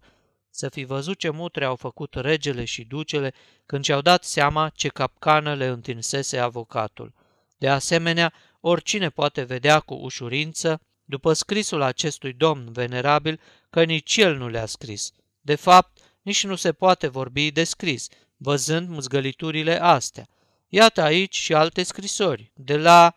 Să 0.49 0.69
fi 0.69 0.83
văzut 0.83 1.17
ce 1.17 1.29
mutre 1.29 1.65
au 1.65 1.75
făcut 1.75 2.13
regele 2.15 2.65
și 2.65 2.83
ducele 2.83 3.33
când 3.65 3.83
și-au 3.83 4.01
dat 4.01 4.23
seama 4.23 4.69
ce 4.69 4.87
capcană 4.87 5.55
le 5.55 5.65
întinsese 5.65 6.37
avocatul. 6.37 7.13
De 7.57 7.69
asemenea, 7.69 8.33
oricine 8.59 9.09
poate 9.09 9.41
vedea 9.43 9.79
cu 9.79 9.93
ușurință, 9.93 10.81
după 11.05 11.33
scrisul 11.33 11.81
acestui 11.81 12.33
domn 12.33 12.71
venerabil, 12.71 13.39
că 13.69 13.83
nici 13.83 14.17
el 14.17 14.37
nu 14.37 14.47
le-a 14.47 14.65
scris. 14.65 15.11
De 15.41 15.55
fapt, 15.55 15.97
nici 16.21 16.43
nu 16.43 16.55
se 16.55 16.71
poate 16.73 17.07
vorbi 17.07 17.51
de 17.51 17.63
scris, 17.63 18.07
văzând 18.37 18.89
muzgăliturile 18.89 19.81
astea. 19.81 20.27
Iată 20.67 21.01
aici 21.01 21.35
și 21.35 21.53
alte 21.53 21.83
scrisori, 21.83 22.51
de 22.55 22.77
la... 22.77 23.15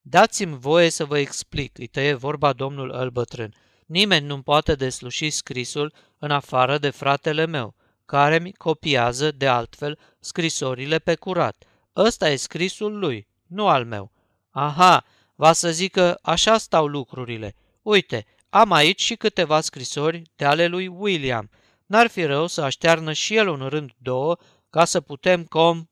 Dați-mi 0.00 0.58
voie 0.58 0.90
să 0.90 1.04
vă 1.04 1.18
explic, 1.18 1.78
îi 1.78 1.86
tăie 1.86 2.14
vorba 2.14 2.52
domnul 2.52 2.90
îl 2.90 3.10
bătrân. 3.10 3.54
Nimeni 3.86 4.26
nu 4.26 4.42
poate 4.42 4.74
desluși 4.74 5.30
scrisul 5.30 5.92
în 6.18 6.30
afară 6.30 6.78
de 6.78 6.90
fratele 6.90 7.46
meu, 7.46 7.74
care 8.04 8.38
mi 8.38 8.52
copiază, 8.52 9.30
de 9.30 9.46
altfel, 9.46 9.98
scrisorile 10.20 10.98
pe 10.98 11.14
curat. 11.14 11.64
Ăsta 11.96 12.30
e 12.30 12.36
scrisul 12.36 12.98
lui, 12.98 13.28
nu 13.46 13.68
al 13.68 13.84
meu. 13.84 14.12
Aha, 14.50 15.04
va 15.34 15.52
să 15.52 15.70
zică 15.70 16.18
așa 16.22 16.58
stau 16.58 16.86
lucrurile. 16.86 17.54
Uite, 17.82 18.26
am 18.48 18.72
aici 18.72 19.00
și 19.00 19.14
câteva 19.14 19.60
scrisori 19.60 20.22
de 20.36 20.44
ale 20.44 20.66
lui 20.66 20.86
William. 20.86 21.50
N-ar 21.86 22.06
fi 22.06 22.24
rău 22.24 22.46
să 22.46 22.60
aștearnă 22.60 23.12
și 23.12 23.36
el 23.36 23.48
un 23.48 23.68
rând 23.68 23.90
două 23.98 24.36
ca 24.70 24.84
să 24.84 25.00
putem 25.00 25.44
com... 25.44 25.86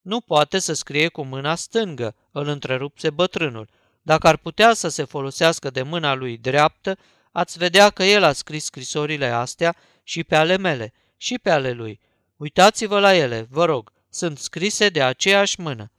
Nu 0.00 0.20
poate 0.20 0.58
să 0.58 0.72
scrie 0.72 1.08
cu 1.08 1.22
mâna 1.22 1.54
stângă, 1.54 2.14
îl 2.32 2.46
întrerupse 2.46 3.10
bătrânul. 3.10 3.68
Dacă 4.02 4.26
ar 4.26 4.36
putea 4.36 4.74
să 4.74 4.88
se 4.88 5.04
folosească 5.04 5.70
de 5.70 5.82
mâna 5.82 6.14
lui 6.14 6.36
dreaptă, 6.36 6.98
ați 7.32 7.58
vedea 7.58 7.90
că 7.90 8.04
el 8.04 8.22
a 8.22 8.32
scris 8.32 8.64
scrisorile 8.64 9.26
astea 9.26 9.76
și 10.02 10.24
pe 10.24 10.36
ale 10.36 10.56
mele, 10.56 10.92
și 11.16 11.38
pe 11.38 11.50
ale 11.50 11.72
lui. 11.72 12.00
Uitați-vă 12.36 13.00
la 13.00 13.14
ele, 13.14 13.46
vă 13.50 13.64
rog, 13.64 13.92
sunt 14.10 14.38
scrise 14.38 14.88
de 14.88 15.02
aceeași 15.02 15.60
mână. 15.60 15.92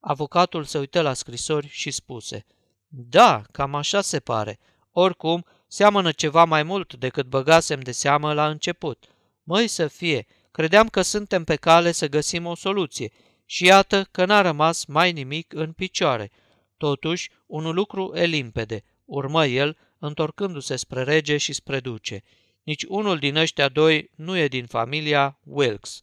Avocatul 0.00 0.64
se 0.64 0.78
uită 0.78 1.00
la 1.00 1.12
scrisori 1.12 1.68
și 1.68 1.90
spuse, 1.90 2.44
Da, 2.88 3.42
cam 3.52 3.74
așa 3.74 4.00
se 4.00 4.20
pare. 4.20 4.58
Oricum, 4.92 5.44
seamănă 5.66 6.12
ceva 6.12 6.44
mai 6.44 6.62
mult 6.62 6.94
decât 6.94 7.26
băgasem 7.26 7.80
de 7.80 7.92
seamă 7.92 8.32
la 8.32 8.48
început. 8.48 9.04
Măi 9.42 9.66
să 9.66 9.86
fie, 9.86 10.26
credeam 10.50 10.88
că 10.88 11.02
suntem 11.02 11.44
pe 11.44 11.56
cale 11.56 11.92
să 11.92 12.08
găsim 12.08 12.46
o 12.46 12.54
soluție 12.54 13.12
și 13.44 13.64
iată 13.64 14.08
că 14.10 14.24
n-a 14.24 14.40
rămas 14.40 14.84
mai 14.84 15.12
nimic 15.12 15.52
în 15.52 15.72
picioare. 15.72 16.30
Totuși, 16.76 17.30
un 17.46 17.70
lucru 17.70 18.12
e 18.14 18.24
limpede, 18.24 18.84
urmă 19.04 19.46
el, 19.46 19.76
întorcându-se 19.98 20.76
spre 20.76 21.02
rege 21.02 21.36
și 21.36 21.52
spre 21.52 21.80
duce. 21.80 22.22
Nici 22.62 22.84
unul 22.88 23.18
din 23.18 23.36
ăștia 23.36 23.68
doi 23.68 24.10
nu 24.14 24.36
e 24.36 24.48
din 24.48 24.66
familia 24.66 25.38
Wilkes. 25.44 26.02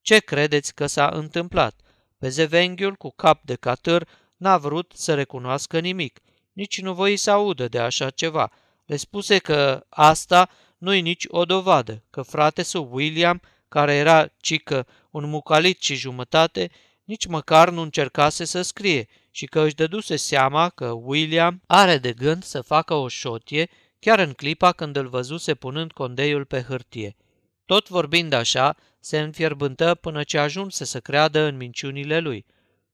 Ce 0.00 0.18
credeți 0.18 0.74
că 0.74 0.86
s-a 0.86 1.08
întâmplat? 1.12 1.80
Bezevenghiul, 2.18 2.94
cu 2.94 3.10
cap 3.10 3.44
de 3.44 3.54
catâr, 3.54 4.08
n-a 4.36 4.58
vrut 4.58 4.92
să 4.94 5.14
recunoască 5.14 5.80
nimic, 5.80 6.20
nici 6.52 6.80
nu 6.80 6.94
voi 6.94 7.16
să 7.16 7.30
audă 7.30 7.68
de 7.68 7.78
așa 7.78 8.10
ceva. 8.10 8.52
Le 8.86 8.96
spuse 8.96 9.38
că 9.38 9.86
asta 9.88 10.50
nu-i 10.78 11.00
nici 11.00 11.24
o 11.28 11.44
dovadă, 11.44 12.04
că 12.10 12.22
frate 12.22 12.62
său 12.62 12.88
William, 12.92 13.42
care 13.68 13.94
era 13.94 14.32
cică 14.40 14.86
un 15.10 15.28
mucalit 15.28 15.80
și 15.80 15.94
jumătate, 15.94 16.70
nici 17.04 17.26
măcar 17.26 17.70
nu 17.70 17.80
încercase 17.80 18.44
să 18.44 18.62
scrie 18.62 19.08
și 19.30 19.46
că 19.46 19.60
își 19.60 19.74
dăduse 19.74 20.16
seama 20.16 20.68
că 20.68 20.90
William 20.90 21.62
are 21.66 21.98
de 21.98 22.12
gând 22.12 22.42
să 22.42 22.60
facă 22.60 22.94
o 22.94 23.08
șotie 23.08 23.68
chiar 23.98 24.18
în 24.18 24.32
clipa 24.32 24.72
când 24.72 24.96
îl 24.96 25.08
văzuse 25.08 25.54
punând 25.54 25.92
condeiul 25.92 26.44
pe 26.44 26.62
hârtie. 26.62 27.16
Tot 27.64 27.88
vorbind 27.88 28.32
așa, 28.32 28.76
se 29.00 29.20
înfierbântă 29.20 29.94
până 29.94 30.22
ce 30.22 30.38
ajunse 30.38 30.84
să 30.84 31.00
creadă 31.00 31.40
în 31.40 31.56
minciunile 31.56 32.18
lui. 32.18 32.46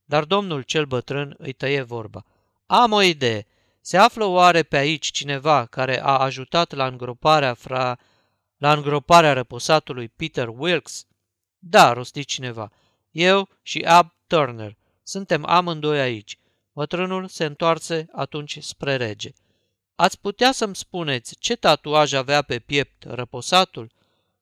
Dar 0.04 0.24
domnul 0.24 0.62
cel 0.62 0.84
bătrân 0.84 1.34
îi 1.38 1.52
tăie 1.52 1.82
vorba. 1.82 2.24
Am 2.66 2.92
o 2.92 3.02
idee. 3.02 3.46
Se 3.80 3.96
află 3.96 4.24
oare 4.24 4.62
pe 4.62 4.76
aici 4.76 5.10
cineva 5.10 5.66
care 5.66 6.02
a 6.02 6.18
ajutat 6.18 6.72
la 6.72 6.86
îngroparea 6.86 7.54
fra... 7.54 7.98
la 8.56 8.72
îngroparea 8.72 9.32
răposatului 9.32 10.08
Peter 10.08 10.48
Wilkes? 10.48 11.06
Da, 11.58 11.92
rosti 11.92 12.24
cineva. 12.24 12.72
Eu 13.10 13.48
și 13.62 13.78
Ab 13.78 14.14
Turner. 14.26 14.76
Suntem 15.08 15.44
amândoi 15.44 16.00
aici. 16.00 16.38
Bătrânul 16.72 17.28
se 17.28 17.44
întoarse 17.44 18.08
atunci 18.12 18.58
spre 18.62 18.96
rege. 18.96 19.32
Ați 19.94 20.20
putea 20.20 20.52
să-mi 20.52 20.76
spuneți 20.76 21.36
ce 21.38 21.56
tatuaj 21.56 22.12
avea 22.12 22.42
pe 22.42 22.58
piept 22.58 23.04
răposatul? 23.04 23.92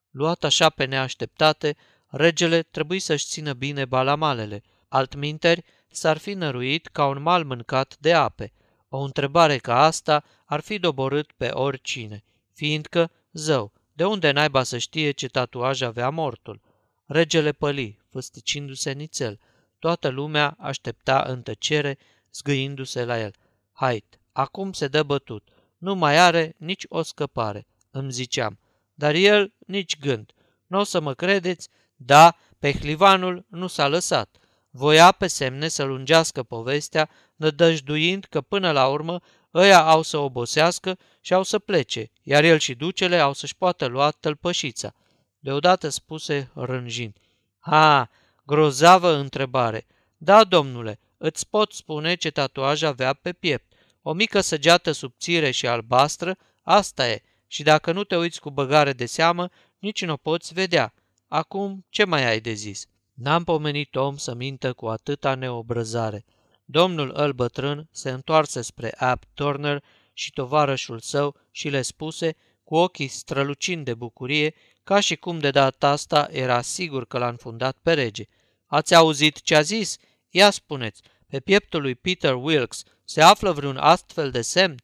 Luat 0.09 0.43
așa 0.43 0.69
pe 0.69 0.85
neașteptate, 0.85 1.75
regele 2.07 2.61
trebuie 2.61 2.99
să-și 2.99 3.25
țină 3.25 3.53
bine 3.53 3.85
balamalele, 3.85 4.63
altminteri 4.87 5.63
s-ar 5.89 6.17
fi 6.17 6.33
năruit 6.33 6.87
ca 6.87 7.05
un 7.05 7.21
mal 7.21 7.43
mâncat 7.43 7.97
de 7.99 8.13
ape. 8.13 8.53
O 8.89 8.97
întrebare 8.97 9.57
ca 9.57 9.83
asta 9.83 10.23
ar 10.45 10.59
fi 10.59 10.79
doborât 10.79 11.31
pe 11.31 11.47
oricine, 11.47 12.23
fiindcă, 12.53 13.11
zău, 13.31 13.73
de 13.93 14.05
unde 14.05 14.31
naiba 14.31 14.63
să 14.63 14.77
știe 14.77 15.11
ce 15.11 15.27
tatuaj 15.27 15.81
avea 15.81 16.09
mortul? 16.09 16.61
Regele 17.05 17.51
păli, 17.51 17.99
făsticindu-se 18.09 18.91
nițel. 18.91 19.39
Toată 19.85 20.07
lumea 20.07 20.55
aștepta 20.59 21.23
în 21.27 21.41
tăcere, 21.41 21.97
zgâindu-se 22.33 23.03
la 23.03 23.19
el. 23.19 23.33
Hait, 23.71 24.19
acum 24.31 24.73
se 24.73 24.87
dă 24.87 25.03
bătut. 25.03 25.47
Nu 25.77 25.95
mai 25.95 26.17
are 26.17 26.55
nici 26.57 26.85
o 26.89 27.01
scăpare, 27.01 27.67
îmi 27.91 28.11
ziceam. 28.11 28.59
Dar 28.93 29.13
el 29.13 29.53
nici 29.67 29.99
gând. 29.99 30.31
Nu 30.67 30.79
o 30.79 30.83
să 30.83 30.99
mă 30.99 31.13
credeți? 31.13 31.69
Da, 31.95 32.35
pe 32.59 32.71
hlivanul 32.71 33.45
nu 33.49 33.67
s-a 33.67 33.87
lăsat. 33.87 34.37
Voia 34.69 35.11
pe 35.11 35.27
semne 35.27 35.67
să 35.67 35.83
lungească 35.83 36.43
povestea, 36.43 37.09
nădăjduind 37.35 38.23
că 38.23 38.41
până 38.41 38.71
la 38.71 38.87
urmă 38.87 39.19
ăia 39.53 39.83
au 39.85 40.01
să 40.01 40.17
obosească 40.17 40.97
și 41.21 41.33
au 41.33 41.43
să 41.43 41.59
plece, 41.59 42.11
iar 42.21 42.43
el 42.43 42.57
și 42.57 42.75
ducele 42.75 43.19
au 43.19 43.33
să-și 43.33 43.55
poată 43.55 43.85
lua 43.85 44.11
tălpășița. 44.11 44.93
Deodată 45.39 45.89
spuse 45.89 46.51
rânjind. 46.53 47.17
Ha, 47.59 48.09
grozavă 48.45 49.11
întrebare. 49.11 49.85
Da, 50.17 50.43
domnule, 50.43 50.99
îți 51.17 51.49
pot 51.49 51.71
spune 51.71 52.15
ce 52.15 52.29
tatuaj 52.29 52.81
avea 52.81 53.13
pe 53.13 53.33
piept. 53.33 53.73
O 54.01 54.13
mică 54.13 54.41
săgeată 54.41 54.91
subțire 54.91 55.51
și 55.51 55.67
albastră, 55.67 56.37
asta 56.61 57.09
e, 57.09 57.21
și 57.47 57.63
dacă 57.63 57.91
nu 57.91 58.03
te 58.03 58.17
uiți 58.17 58.39
cu 58.39 58.51
băgare 58.51 58.93
de 58.93 59.05
seamă, 59.05 59.49
nici 59.79 60.05
nu 60.05 60.17
poți 60.17 60.53
vedea. 60.53 60.93
Acum, 61.27 61.85
ce 61.89 62.05
mai 62.05 62.25
ai 62.25 62.39
de 62.39 62.53
zis? 62.53 62.85
N-am 63.13 63.43
pomenit 63.43 63.95
om 63.95 64.17
să 64.17 64.33
mintă 64.33 64.73
cu 64.73 64.85
atâta 64.85 65.35
neobrăzare. 65.35 66.25
Domnul 66.65 67.11
îl 67.15 67.33
bătrân 67.33 67.87
se 67.91 68.09
întoarse 68.09 68.61
spre 68.61 68.91
Ab 68.97 69.23
Turner 69.33 69.83
și 70.13 70.31
tovarășul 70.31 70.99
său 70.99 71.35
și 71.51 71.69
le 71.69 71.81
spuse, 71.81 72.35
cu 72.63 72.75
ochii 72.75 73.07
strălucind 73.07 73.85
de 73.85 73.93
bucurie, 73.93 74.53
ca 74.85 74.99
și 74.99 75.15
cum 75.15 75.39
de 75.39 75.51
data 75.51 75.89
asta 75.89 76.27
era 76.31 76.61
sigur 76.61 77.05
că 77.05 77.17
l-a 77.17 77.27
înfundat 77.27 77.77
pe 77.81 77.93
rege. 77.93 78.23
Ați 78.65 78.95
auzit 78.95 79.41
ce 79.41 79.55
a 79.55 79.61
zis? 79.61 79.97
Ia 80.29 80.49
spuneți, 80.49 81.01
pe 81.27 81.39
pieptul 81.39 81.81
lui 81.81 81.95
Peter 81.95 82.33
Wilkes 82.33 82.83
se 83.03 83.21
află 83.21 83.51
vreun 83.51 83.77
astfel 83.77 84.31
de 84.31 84.41
semn? 84.41 84.75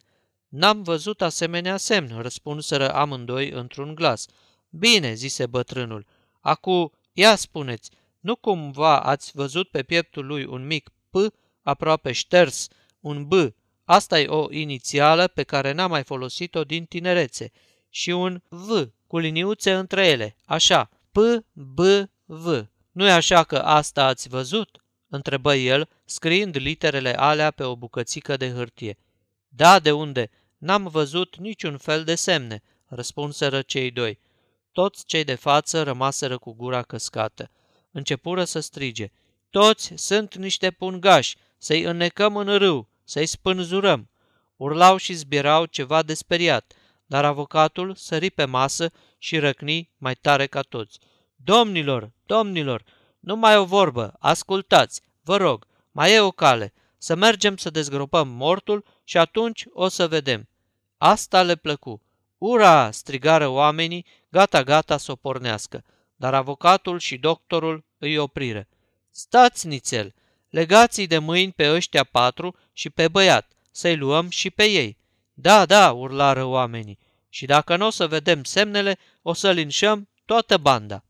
N-am 0.48 0.84
văzut 0.84 1.22
asemenea 1.22 1.78
semn, 1.78 2.22
răspunseră 2.22 2.94
amândoi 2.94 3.50
într-un 3.50 3.96
glas. 3.96 4.26
Bine, 4.70 5.14
zise 5.14 5.46
bătrânul. 5.46 6.06
Acu, 6.40 6.92
ia 7.14 7.36
spuneți, 7.36 7.90
Nu 8.20 8.36
cumva 8.36 9.02
ați 9.02 9.32
văzut 9.34 9.70
pe 9.70 9.84
pieptul 9.84 10.26
lui 10.26 10.46
un 10.46 10.66
mic 10.66 10.90
P 11.10 11.16
aproape 11.62 12.12
șters, 12.12 12.68
un 13.00 13.28
B, 13.28 13.34
asta 13.84 14.20
e 14.20 14.28
o 14.28 14.52
inițială 14.52 15.28
pe 15.28 15.44
care 15.44 15.72
n-am 15.72 15.90
mai 15.90 16.04
folosit-o 16.04 16.64
din 16.64 16.86
tinerețe, 16.86 17.52
și 17.90 18.10
un 18.10 18.42
V 18.50 18.90
cu 19.12 19.18
liniuțe 19.18 19.74
între 19.74 20.08
ele, 20.08 20.36
așa, 20.46 20.90
P, 21.12 21.18
B, 21.52 21.80
V. 22.26 22.68
nu 22.92 23.06
e 23.06 23.12
așa 23.12 23.44
că 23.44 23.58
asta 23.58 24.06
ați 24.06 24.30
văzut? 24.30 24.84
întrebă 25.10 25.56
el, 25.56 25.90
scriind 26.06 26.58
literele 26.58 27.14
alea 27.20 27.52
pe 27.52 27.64
o 27.64 27.76
bucățică 27.76 28.38
de 28.38 28.52
hârtie. 28.52 28.98
Da, 29.48 29.80
de 29.80 29.92
unde? 29.92 30.30
N-am 30.58 30.88
văzut 30.88 31.38
niciun 31.38 31.78
fel 31.78 32.04
de 32.04 32.16
semne, 32.16 32.64
răspunseră 32.86 33.62
cei 33.62 33.92
doi. 33.92 34.20
Toți 34.72 35.06
cei 35.06 35.24
de 35.24 35.36
față 35.36 35.84
rămaseră 35.84 36.38
cu 36.38 36.54
gura 36.54 36.82
căscată. 36.82 37.52
Începură 37.92 38.44
să 38.44 38.60
strige. 38.60 39.12
Toți 39.50 39.94
sunt 39.96 40.36
niște 40.36 40.72
pungași, 40.72 41.36
să-i 41.58 41.82
înnecăm 41.82 42.38
în 42.38 42.58
râu, 42.58 42.90
să-i 43.04 43.26
spânzurăm. 43.26 44.10
Urlau 44.56 44.98
și 44.98 45.14
zbierau 45.14 45.66
ceva 45.66 46.02
de 46.02 46.14
speriat, 46.14 46.74
dar 47.12 47.26
avocatul 47.26 47.96
sări 47.96 48.30
pe 48.30 48.46
masă 48.46 48.92
și 49.18 49.40
răcni 49.40 49.90
mai 49.98 50.16
tare 50.16 50.48
ca 50.48 50.62
toți. 50.62 51.00
Domnilor, 51.36 52.12
domnilor, 52.26 52.84
nu 53.20 53.36
mai 53.36 53.58
o 53.58 53.66
vorbă, 53.66 54.14
ascultați, 54.20 55.02
vă 55.24 55.38
rog, 55.38 55.68
mai 55.92 56.14
e 56.14 56.20
o 56.20 56.32
cale, 56.32 56.74
să 56.98 57.16
mergem 57.16 57.58
să 57.58 57.70
dezgropăm 57.70 58.28
mortul 58.28 58.86
și 59.04 59.18
atunci 59.18 59.66
o 59.74 59.88
să 59.88 60.08
vedem. 60.08 60.48
Asta 60.98 61.44
le 61.44 61.56
plăcu. 61.56 62.02
Ura! 62.38 62.92
strigară 62.92 63.48
oamenii, 63.48 64.06
gata-gata 64.30 64.98
să 64.98 65.12
o 65.12 65.16
pornească, 65.16 65.84
dar 66.16 66.34
avocatul 66.34 67.00
și 67.00 67.18
doctorul 67.18 67.84
îi 67.98 68.18
opriră. 68.18 68.68
Stați 69.10 69.68
nițel, 69.68 70.14
legați-i 70.50 71.08
de 71.08 71.18
mâini 71.18 71.52
pe 71.52 71.72
ăștia 71.72 72.04
patru 72.04 72.56
și 72.74 72.90
pe 72.90 73.08
băiat, 73.08 73.52
să-i 73.72 73.98
luăm 73.98 74.30
și 74.30 74.50
pe 74.50 74.64
ei. 74.64 75.00
Da, 75.42 75.66
da, 75.66 75.92
urlară 75.92 76.44
oamenii, 76.44 76.98
și 77.30 77.46
dacă 77.46 77.76
nu 77.76 77.86
o 77.86 77.90
să 77.90 78.08
vedem 78.08 78.44
semnele, 78.44 78.98
o 79.22 79.34
să 79.34 79.52
linșăm 79.52 80.10
toată 80.26 80.58
banda. 80.58 81.04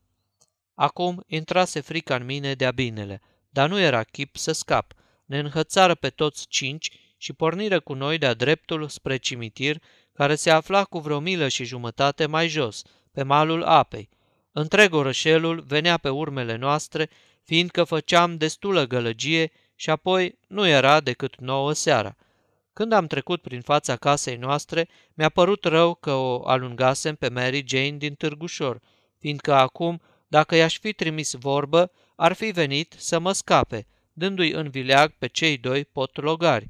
Acum 0.74 1.24
intrase 1.26 1.80
frica 1.80 2.14
în 2.14 2.24
mine 2.24 2.54
de-a 2.54 2.70
binele, 2.70 3.20
dar 3.48 3.68
nu 3.68 3.78
era 3.78 4.02
chip 4.02 4.36
să 4.36 4.52
scap. 4.52 4.92
Ne 5.24 5.38
înhățară 5.38 5.94
pe 5.94 6.10
toți 6.10 6.46
cinci 6.48 6.90
și 7.16 7.32
porniră 7.32 7.80
cu 7.80 7.94
noi 7.94 8.18
de-a 8.18 8.34
dreptul 8.34 8.88
spre 8.88 9.16
cimitir, 9.16 9.82
care 10.12 10.34
se 10.34 10.50
afla 10.50 10.84
cu 10.84 10.98
vreo 10.98 11.18
milă 11.20 11.48
și 11.48 11.64
jumătate 11.64 12.26
mai 12.26 12.48
jos, 12.48 12.82
pe 13.10 13.22
malul 13.22 13.62
apei. 13.62 14.08
Întreg 14.52 14.94
orășelul 14.94 15.60
venea 15.60 15.96
pe 15.96 16.08
urmele 16.08 16.56
noastre, 16.56 17.10
fiindcă 17.42 17.84
făceam 17.84 18.36
destulă 18.36 18.86
gălăgie 18.86 19.52
și 19.74 19.90
apoi 19.90 20.38
nu 20.48 20.66
era 20.66 21.00
decât 21.00 21.40
nouă 21.40 21.72
seara. 21.72 22.16
Când 22.72 22.92
am 22.92 23.06
trecut 23.06 23.42
prin 23.42 23.60
fața 23.60 23.96
casei 23.96 24.36
noastre, 24.36 24.88
mi-a 25.14 25.28
părut 25.28 25.64
rău 25.64 25.94
că 25.94 26.12
o 26.12 26.46
alungasem 26.46 27.14
pe 27.14 27.28
Mary 27.28 27.64
Jane 27.66 27.96
din 27.96 28.14
Târgușor, 28.14 28.80
fiindcă 29.18 29.54
acum, 29.54 30.00
dacă 30.28 30.54
i-aș 30.54 30.78
fi 30.78 30.92
trimis 30.92 31.32
vorbă, 31.32 31.90
ar 32.16 32.32
fi 32.32 32.50
venit 32.50 32.94
să 32.98 33.18
mă 33.18 33.32
scape, 33.32 33.86
dându-i 34.12 34.50
în 34.50 34.70
vileag 34.70 35.12
pe 35.18 35.26
cei 35.26 35.56
doi 35.56 35.84
potlogari. 35.84 36.68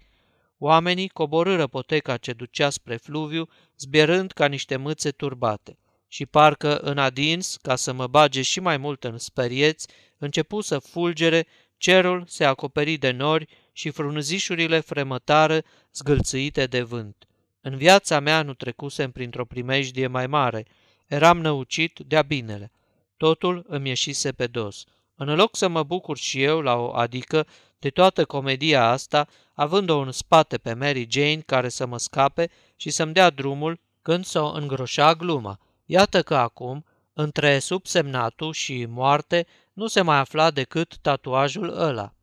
Oamenii 0.58 1.08
coborâră 1.08 1.66
poteca 1.66 2.16
ce 2.16 2.32
ducea 2.32 2.70
spre 2.70 2.96
fluviu, 2.96 3.48
zbierând 3.78 4.32
ca 4.32 4.46
niște 4.46 4.76
mâțe 4.76 5.10
turbate. 5.10 5.78
Și 6.08 6.26
parcă 6.26 6.78
în 6.78 6.98
adins, 6.98 7.56
ca 7.56 7.76
să 7.76 7.92
mă 7.92 8.06
bage 8.06 8.42
și 8.42 8.60
mai 8.60 8.76
mult 8.76 9.04
în 9.04 9.18
sperieți, 9.18 9.88
începu 10.18 10.60
să 10.60 10.78
fulgere, 10.78 11.46
cerul 11.76 12.24
se 12.26 12.44
acoperi 12.44 12.96
de 12.96 13.10
nori 13.10 13.48
și 13.72 13.90
frunzișurile 13.90 14.80
fremătară 14.80 15.62
zgâlțâite 15.92 16.66
de 16.66 16.82
vânt. 16.82 17.26
În 17.60 17.76
viața 17.76 18.20
mea 18.20 18.42
nu 18.42 18.54
trecusem 18.54 19.10
printr-o 19.10 19.44
primejdie 19.44 20.06
mai 20.06 20.26
mare. 20.26 20.66
Eram 21.06 21.40
năucit 21.40 21.98
de-a 22.06 22.22
binele. 22.22 22.72
Totul 23.16 23.64
îmi 23.68 23.88
ieșise 23.88 24.32
pe 24.32 24.46
dos. 24.46 24.84
În 25.14 25.34
loc 25.34 25.56
să 25.56 25.68
mă 25.68 25.82
bucur 25.82 26.16
și 26.16 26.42
eu 26.42 26.60
la 26.60 26.76
o 26.76 26.94
adică 26.94 27.46
de 27.78 27.90
toată 27.90 28.24
comedia 28.24 28.88
asta, 28.88 29.28
având-o 29.54 29.98
în 29.98 30.12
spate 30.12 30.58
pe 30.58 30.74
Mary 30.74 31.06
Jane 31.10 31.42
care 31.46 31.68
să 31.68 31.86
mă 31.86 31.98
scape 31.98 32.50
și 32.76 32.90
să-mi 32.90 33.12
dea 33.12 33.30
drumul 33.30 33.80
când 34.02 34.24
s-o 34.24 34.46
îngroșa 34.46 35.14
gluma. 35.14 35.58
Iată 35.86 36.22
că 36.22 36.36
acum, 36.36 36.84
între 37.12 37.58
subsemnatul 37.58 38.52
și 38.52 38.86
moarte, 38.88 39.46
nu 39.72 39.86
se 39.86 40.00
mai 40.00 40.16
afla 40.16 40.50
decât 40.50 40.96
tatuajul 40.96 41.78
ăla. 41.78 42.14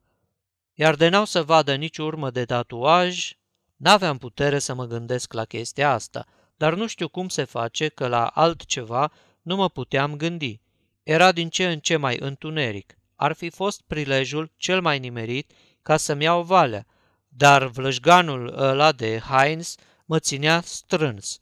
Iar 0.81 0.95
de 0.95 1.07
n-au 1.09 1.25
să 1.25 1.43
vadă 1.43 1.75
nici 1.75 1.97
urmă 1.97 2.29
de 2.29 2.45
tatuaj, 2.45 3.31
n-aveam 3.75 4.17
putere 4.17 4.59
să 4.59 4.73
mă 4.73 4.85
gândesc 4.85 5.33
la 5.33 5.45
chestia 5.45 5.91
asta, 5.93 6.25
dar 6.57 6.73
nu 6.75 6.87
știu 6.87 7.07
cum 7.07 7.29
se 7.29 7.43
face 7.43 7.87
că 7.87 8.07
la 8.07 8.25
altceva 8.25 9.11
nu 9.41 9.55
mă 9.55 9.69
puteam 9.69 10.15
gândi. 10.15 10.61
Era 11.03 11.31
din 11.31 11.49
ce 11.49 11.71
în 11.71 11.79
ce 11.79 11.97
mai 11.97 12.17
întuneric. 12.19 12.97
Ar 13.15 13.33
fi 13.33 13.49
fost 13.49 13.81
prilejul 13.87 14.51
cel 14.57 14.81
mai 14.81 14.99
nimerit 14.99 15.51
ca 15.81 15.97
să-mi 15.97 16.23
iau 16.23 16.41
valea, 16.43 16.85
dar 17.27 17.67
vlășganul 17.67 18.53
ăla 18.57 18.91
de 18.91 19.19
Heinz 19.19 19.75
mă 20.05 20.19
ținea 20.19 20.61
strâns. 20.61 21.39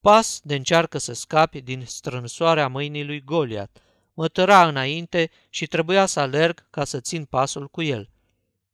Pas 0.00 0.40
de 0.42 0.54
încearcă 0.54 0.98
să 0.98 1.12
scapi 1.12 1.60
din 1.60 1.84
strânsoarea 1.86 2.68
mâinii 2.68 3.04
lui 3.04 3.20
Goliat. 3.20 3.78
Mă 4.14 4.28
tăra 4.28 4.68
înainte 4.68 5.30
și 5.48 5.66
trebuia 5.66 6.06
să 6.06 6.20
alerg 6.20 6.66
ca 6.70 6.84
să 6.84 7.00
țin 7.00 7.24
pasul 7.24 7.68
cu 7.68 7.82
el. 7.82 8.08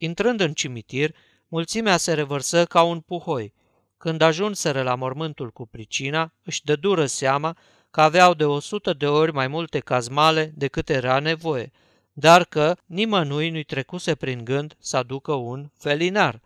Intrând 0.02 0.40
în 0.40 0.52
cimitir, 0.52 1.14
mulțimea 1.48 1.96
se 1.96 2.14
revărsă 2.14 2.64
ca 2.64 2.82
un 2.82 3.00
puhoi. 3.00 3.54
Când 3.96 4.20
ajunseră 4.20 4.82
la 4.82 4.94
mormântul 4.94 5.50
cu 5.50 5.66
pricina, 5.66 6.32
își 6.42 6.64
dă 6.64 6.76
dură 6.76 7.06
seama 7.06 7.56
că 7.90 8.00
aveau 8.00 8.34
de 8.34 8.44
o 8.44 8.60
sută 8.60 8.92
de 8.92 9.06
ori 9.06 9.32
mai 9.32 9.48
multe 9.48 9.78
cazmale 9.78 10.52
decât 10.54 10.88
era 10.88 11.18
nevoie, 11.18 11.72
dar 12.12 12.44
că 12.44 12.76
nimănui 12.86 13.50
nu-i 13.50 13.64
trecuse 13.64 14.14
prin 14.14 14.44
gând 14.44 14.76
să 14.78 14.96
aducă 14.96 15.32
un 15.32 15.70
felinar. 15.78 16.40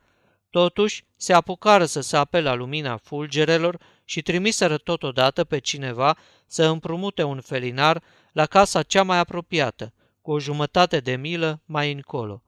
Totuși, 0.50 1.04
se 1.16 1.32
apucară 1.32 1.84
să 1.84 2.00
sape 2.00 2.40
la 2.40 2.54
lumina 2.54 2.96
fulgerelor 2.96 3.78
și 4.04 4.22
trimiseră 4.22 4.78
totodată 4.78 5.44
pe 5.44 5.58
cineva 5.58 6.16
să 6.46 6.64
împrumute 6.64 7.22
un 7.22 7.40
felinar 7.40 8.02
la 8.32 8.46
casa 8.46 8.82
cea 8.82 9.02
mai 9.02 9.18
apropiată, 9.18 9.92
cu 10.22 10.32
o 10.32 10.38
jumătate 10.38 11.00
de 11.00 11.16
milă 11.16 11.60
mai 11.64 11.92
încolo. 11.92 12.42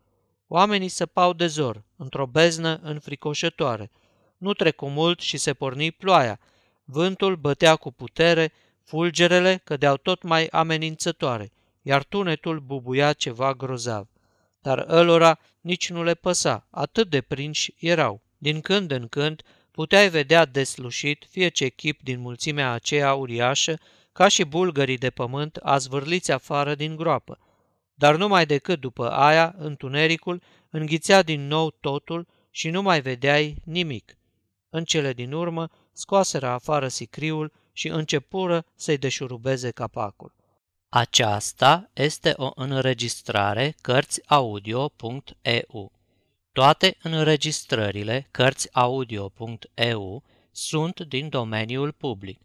Oamenii 0.48 0.88
săpau 0.88 1.32
de 1.32 1.46
zor, 1.46 1.82
într-o 1.96 2.26
beznă 2.26 2.80
înfricoșătoare. 2.82 3.90
Nu 4.36 4.52
trecu 4.52 4.88
mult 4.88 5.20
și 5.20 5.36
se 5.36 5.54
porni 5.54 5.90
ploaia. 5.90 6.40
Vântul 6.84 7.36
bătea 7.36 7.76
cu 7.76 7.92
putere, 7.92 8.52
fulgerele 8.84 9.60
cădeau 9.64 9.96
tot 9.96 10.22
mai 10.22 10.46
amenințătoare, 10.46 11.52
iar 11.82 12.04
tunetul 12.04 12.58
bubuia 12.60 13.12
ceva 13.12 13.54
grozav. 13.54 14.08
Dar 14.60 14.84
ălora 14.88 15.38
nici 15.60 15.90
nu 15.90 16.02
le 16.02 16.14
păsa, 16.14 16.66
atât 16.70 17.10
de 17.10 17.20
prinși 17.20 17.74
erau. 17.78 18.20
Din 18.38 18.60
când 18.60 18.90
în 18.90 19.08
când 19.08 19.42
puteai 19.70 20.08
vedea 20.08 20.44
deslușit 20.44 21.26
fie 21.30 21.48
ce 21.48 21.68
chip 21.68 22.02
din 22.02 22.20
mulțimea 22.20 22.72
aceea 22.72 23.14
uriașă, 23.14 23.78
ca 24.12 24.28
și 24.28 24.44
bulgării 24.44 24.98
de 24.98 25.10
pământ 25.10 25.56
azvârliți 25.56 26.32
afară 26.32 26.74
din 26.74 26.96
groapă. 26.96 27.38
Dar 27.98 28.16
numai 28.16 28.46
decât 28.46 28.80
după 28.80 29.10
aia, 29.10 29.54
întunericul 29.58 30.42
înghițea 30.70 31.22
din 31.22 31.46
nou 31.46 31.70
totul 31.70 32.26
și 32.50 32.70
nu 32.70 32.82
mai 32.82 33.00
vedeai 33.00 33.56
nimic. 33.64 34.16
În 34.70 34.84
cele 34.84 35.12
din 35.12 35.32
urmă, 35.32 35.68
scoaseră 35.92 36.46
afară 36.46 36.88
sicriul 36.88 37.52
și 37.72 37.88
începură 37.88 38.64
să-i 38.74 38.98
deșurubeze 38.98 39.70
capacul. 39.70 40.34
Aceasta 40.88 41.90
este 41.92 42.32
o 42.36 42.50
înregistrare 42.54 43.74
Cărțiaudio.eu. 43.80 45.92
Toate 46.52 46.96
înregistrările 47.02 48.28
Cărțiaudio.eu 48.30 50.22
sunt 50.50 51.00
din 51.00 51.28
domeniul 51.28 51.92
public. 51.92 52.40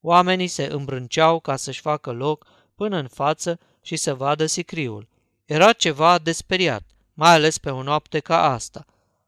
Oamenii 0.00 0.48
se 0.48 0.64
îmbrânceau 0.64 1.40
ca 1.40 1.56
să-și 1.56 1.80
facă 1.80 2.12
loc 2.12 2.46
până 2.74 2.96
în 2.96 3.08
față 3.08 3.58
și 3.82 3.96
să 3.96 4.14
vadă 4.14 4.46
sicriul. 4.46 5.08
Era 5.44 5.72
ceva 5.72 6.18
desperiat, 6.18 6.82
mai 7.14 7.32
ales 7.32 7.58
pe 7.58 7.70
o 7.70 7.82
noapte 7.82 8.18
ca 8.18 8.52
asta. 8.52 8.84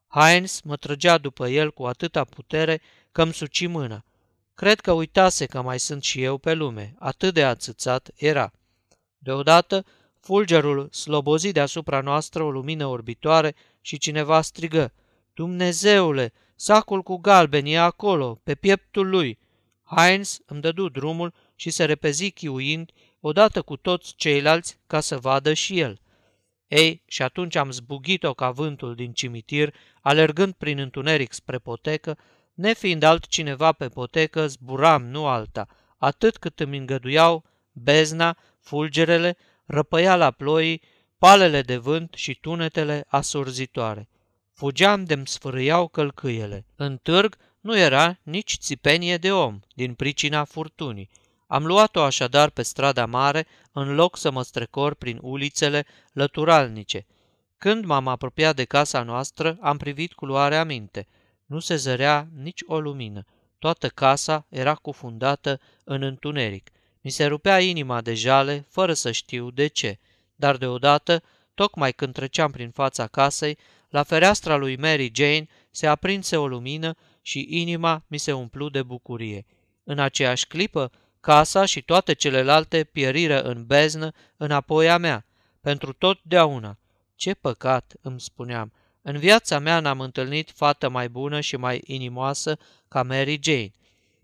Heinz 0.09 0.61
mă 0.65 0.77
trăgea 0.77 1.19
după 1.19 1.49
el 1.49 1.73
cu 1.73 1.85
atâta 1.85 2.25
putere 2.25 2.81
că 3.13 3.23
îmi 3.23 3.33
suci 3.33 3.67
mâna. 3.67 4.05
Cred 4.61 4.81
că 4.81 4.93
uitase 4.93 5.47
că 5.47 5.63
mai 5.63 5.79
sunt 5.79 6.03
și 6.03 6.23
eu 6.23 6.39
pe 6.39 6.55
lume, 6.55 6.95
atât 6.99 7.35
de 7.35 7.45
ațățat 7.45 8.11
era. 8.17 8.53
Deodată, 9.19 9.85
fulgerul 10.19 10.89
slobozi 10.91 11.53
deasupra 11.53 12.01
noastră 12.01 12.43
o 12.43 12.51
lumină 12.51 12.87
orbitoare 12.87 13.55
și 13.81 13.99
cineva 13.99 14.41
strigă, 14.41 14.93
Dumnezeule, 15.35 16.33
sacul 16.55 17.03
cu 17.03 17.17
galben 17.17 17.67
e 17.67 17.79
acolo, 17.79 18.41
pe 18.45 18.55
pieptul 18.55 19.09
lui. 19.09 19.39
Heinz 19.97 20.41
îmi 20.47 20.61
dădu 20.61 20.89
drumul 20.89 21.35
și 21.55 21.71
se 21.71 21.85
repezi 21.85 22.31
chiuind, 22.31 22.91
odată 23.21 23.63
cu 23.63 23.77
toți 23.77 24.15
ceilalți, 24.17 24.79
ca 24.87 25.01
să 25.01 25.19
vadă 25.19 25.53
și 25.53 25.79
el. 25.79 26.01
Ei, 26.69 27.03
și 27.07 27.23
atunci 27.23 27.57
am 27.57 27.71
zbugit-o 27.71 28.35
ca 28.35 28.51
vântul 28.51 28.95
din 28.95 29.13
cimitir, 29.13 29.75
alergând 30.01 30.53
prin 30.53 30.79
întuneric 30.79 31.33
spre 31.33 31.59
potecă, 31.59 32.19
nefiind 32.55 33.03
altcineva 33.03 33.73
pe 33.73 33.89
potecă, 33.89 34.47
zburam, 34.47 35.07
nu 35.07 35.27
alta, 35.27 35.67
atât 35.99 36.37
cât 36.37 36.61
îmi 36.61 36.77
îngăduiau 36.77 37.45
bezna, 37.73 38.37
fulgerele, 38.61 39.37
răpăiala 39.67 40.31
ploii, 40.31 40.83
palele 41.19 41.63
de 41.63 41.77
vânt 41.77 42.15
și 42.15 42.35
tunetele 42.35 43.05
asurzitoare. 43.09 44.09
Fugeam 44.53 45.05
de-mi 45.05 45.27
sfârâiau 45.27 45.89
călcâiele. 45.89 46.67
În 46.77 46.97
târg 46.97 47.37
nu 47.61 47.79
era 47.79 48.19
nici 48.23 48.57
țipenie 48.59 49.17
de 49.17 49.33
om, 49.33 49.61
din 49.75 49.95
pricina 49.95 50.45
furtunii. 50.45 51.11
Am 51.47 51.67
luat-o 51.67 52.03
așadar 52.03 52.51
pe 52.51 52.63
strada 52.63 53.07
mare, 53.07 53.47
în 53.73 53.95
loc 53.95 54.17
să 54.17 54.31
mă 54.31 54.43
strecor 54.43 54.95
prin 54.95 55.19
ulițele 55.23 55.87
lăturalnice. 56.13 57.07
Când 57.59 57.85
m-am 57.85 58.09
apropiat 58.09 58.57
de 58.57 58.65
casa 58.65 59.03
noastră, 59.03 59.57
am 59.61 59.77
privit 59.77 60.13
cu 60.13 60.27
luare 60.27 60.57
aminte. 60.57 61.07
Nu 61.51 61.59
se 61.59 61.77
zărea 61.77 62.29
nici 62.35 62.63
o 62.67 62.81
lumină. 62.81 63.25
Toată 63.59 63.89
casa 63.89 64.47
era 64.49 64.75
cufundată 64.75 65.61
în 65.85 66.03
întuneric. 66.03 66.71
Mi 67.01 67.11
se 67.11 67.27
rupea 67.27 67.61
inima 67.61 68.01
de 68.01 68.15
jale, 68.15 68.67
fără 68.69 68.93
să 68.93 69.11
știu 69.11 69.51
de 69.51 69.67
ce. 69.67 69.99
Dar 70.35 70.57
deodată, 70.57 71.23
tocmai 71.55 71.93
când 71.93 72.13
treceam 72.13 72.51
prin 72.51 72.71
fața 72.71 73.07
casei, 73.07 73.59
la 73.89 74.03
fereastra 74.03 74.57
lui 74.57 74.77
Mary 74.77 75.11
Jane 75.15 75.47
se 75.71 75.87
aprinse 75.87 76.37
o 76.37 76.47
lumină 76.47 76.97
și 77.23 77.47
inima 77.49 78.05
mi 78.07 78.19
se 78.19 78.33
umplu 78.33 78.69
de 78.69 78.83
bucurie. 78.83 79.47
În 79.85 79.99
aceeași 79.99 80.47
clipă, 80.47 80.91
casa 81.21 81.65
și 81.65 81.83
toate 81.83 82.13
celelalte 82.13 82.85
pieriră 82.85 83.43
în 83.43 83.67
beznă 83.67 84.13
înapoi 84.37 84.91
a 84.91 84.97
mea, 84.97 85.27
pentru 85.61 85.93
totdeauna. 85.93 86.79
Ce 87.15 87.35
păcat, 87.35 87.95
îmi 88.01 88.21
spuneam, 88.21 88.73
în 89.03 89.19
viața 89.19 89.59
mea 89.59 89.81
n-am 89.81 90.01
întâlnit 90.01 90.51
fată 90.51 90.89
mai 90.89 91.09
bună 91.09 91.41
și 91.41 91.57
mai 91.57 91.83
inimoasă 91.85 92.59
ca 92.89 93.03
Mary 93.03 93.39
Jane. 93.43 93.71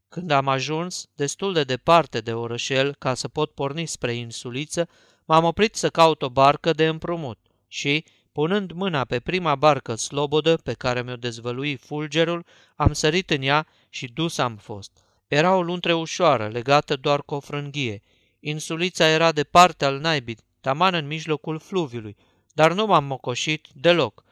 Când 0.09 0.31
am 0.31 0.49
ajuns 0.49 1.09
destul 1.15 1.53
de 1.53 1.65
departe 1.65 2.21
de 2.21 2.33
orășel 2.33 2.95
ca 2.95 3.15
să 3.15 3.29
pot 3.29 3.51
porni 3.51 3.87
spre 3.87 4.15
insuliță, 4.15 4.89
m-am 5.25 5.45
oprit 5.45 5.75
să 5.75 5.91
caut 5.91 6.23
o 6.23 6.31
barcă 6.31 6.73
de 6.73 6.87
împrumut 6.87 7.39
și, 7.69 8.05
punând 8.33 8.73
mâna 8.73 9.05
pe 9.05 9.21
prima 9.21 9.55
barcă 9.55 9.95
slobodă 9.95 10.57
pe 10.57 10.73
care 10.73 11.03
mi-o 11.03 11.17
dezvălui 11.17 11.77
fulgerul, 11.77 12.45
am 12.77 12.93
sărit 12.93 13.31
în 13.31 13.43
ea 13.43 13.67
și 13.89 14.07
dus 14.07 14.39
am 14.39 14.57
fost. 14.57 14.91
Era 15.27 15.55
o 15.55 15.63
luntre 15.63 15.95
ușoară, 15.95 16.49
legată 16.49 16.97
doar 16.97 17.23
cu 17.23 17.35
o 17.35 17.41
frânghie. 17.41 18.03
Insulița 18.41 19.09
era 19.09 19.33
de 19.33 19.45
parte 19.45 19.85
al 19.85 19.99
naibii, 19.99 20.39
taman 20.61 20.95
în 20.95 21.07
mijlocul 21.07 21.59
fluviului, 21.59 22.17
dar 22.53 22.73
nu 22.73 22.87
m-am 22.87 23.05
mocoșit 23.05 23.67
deloc. 23.73 24.25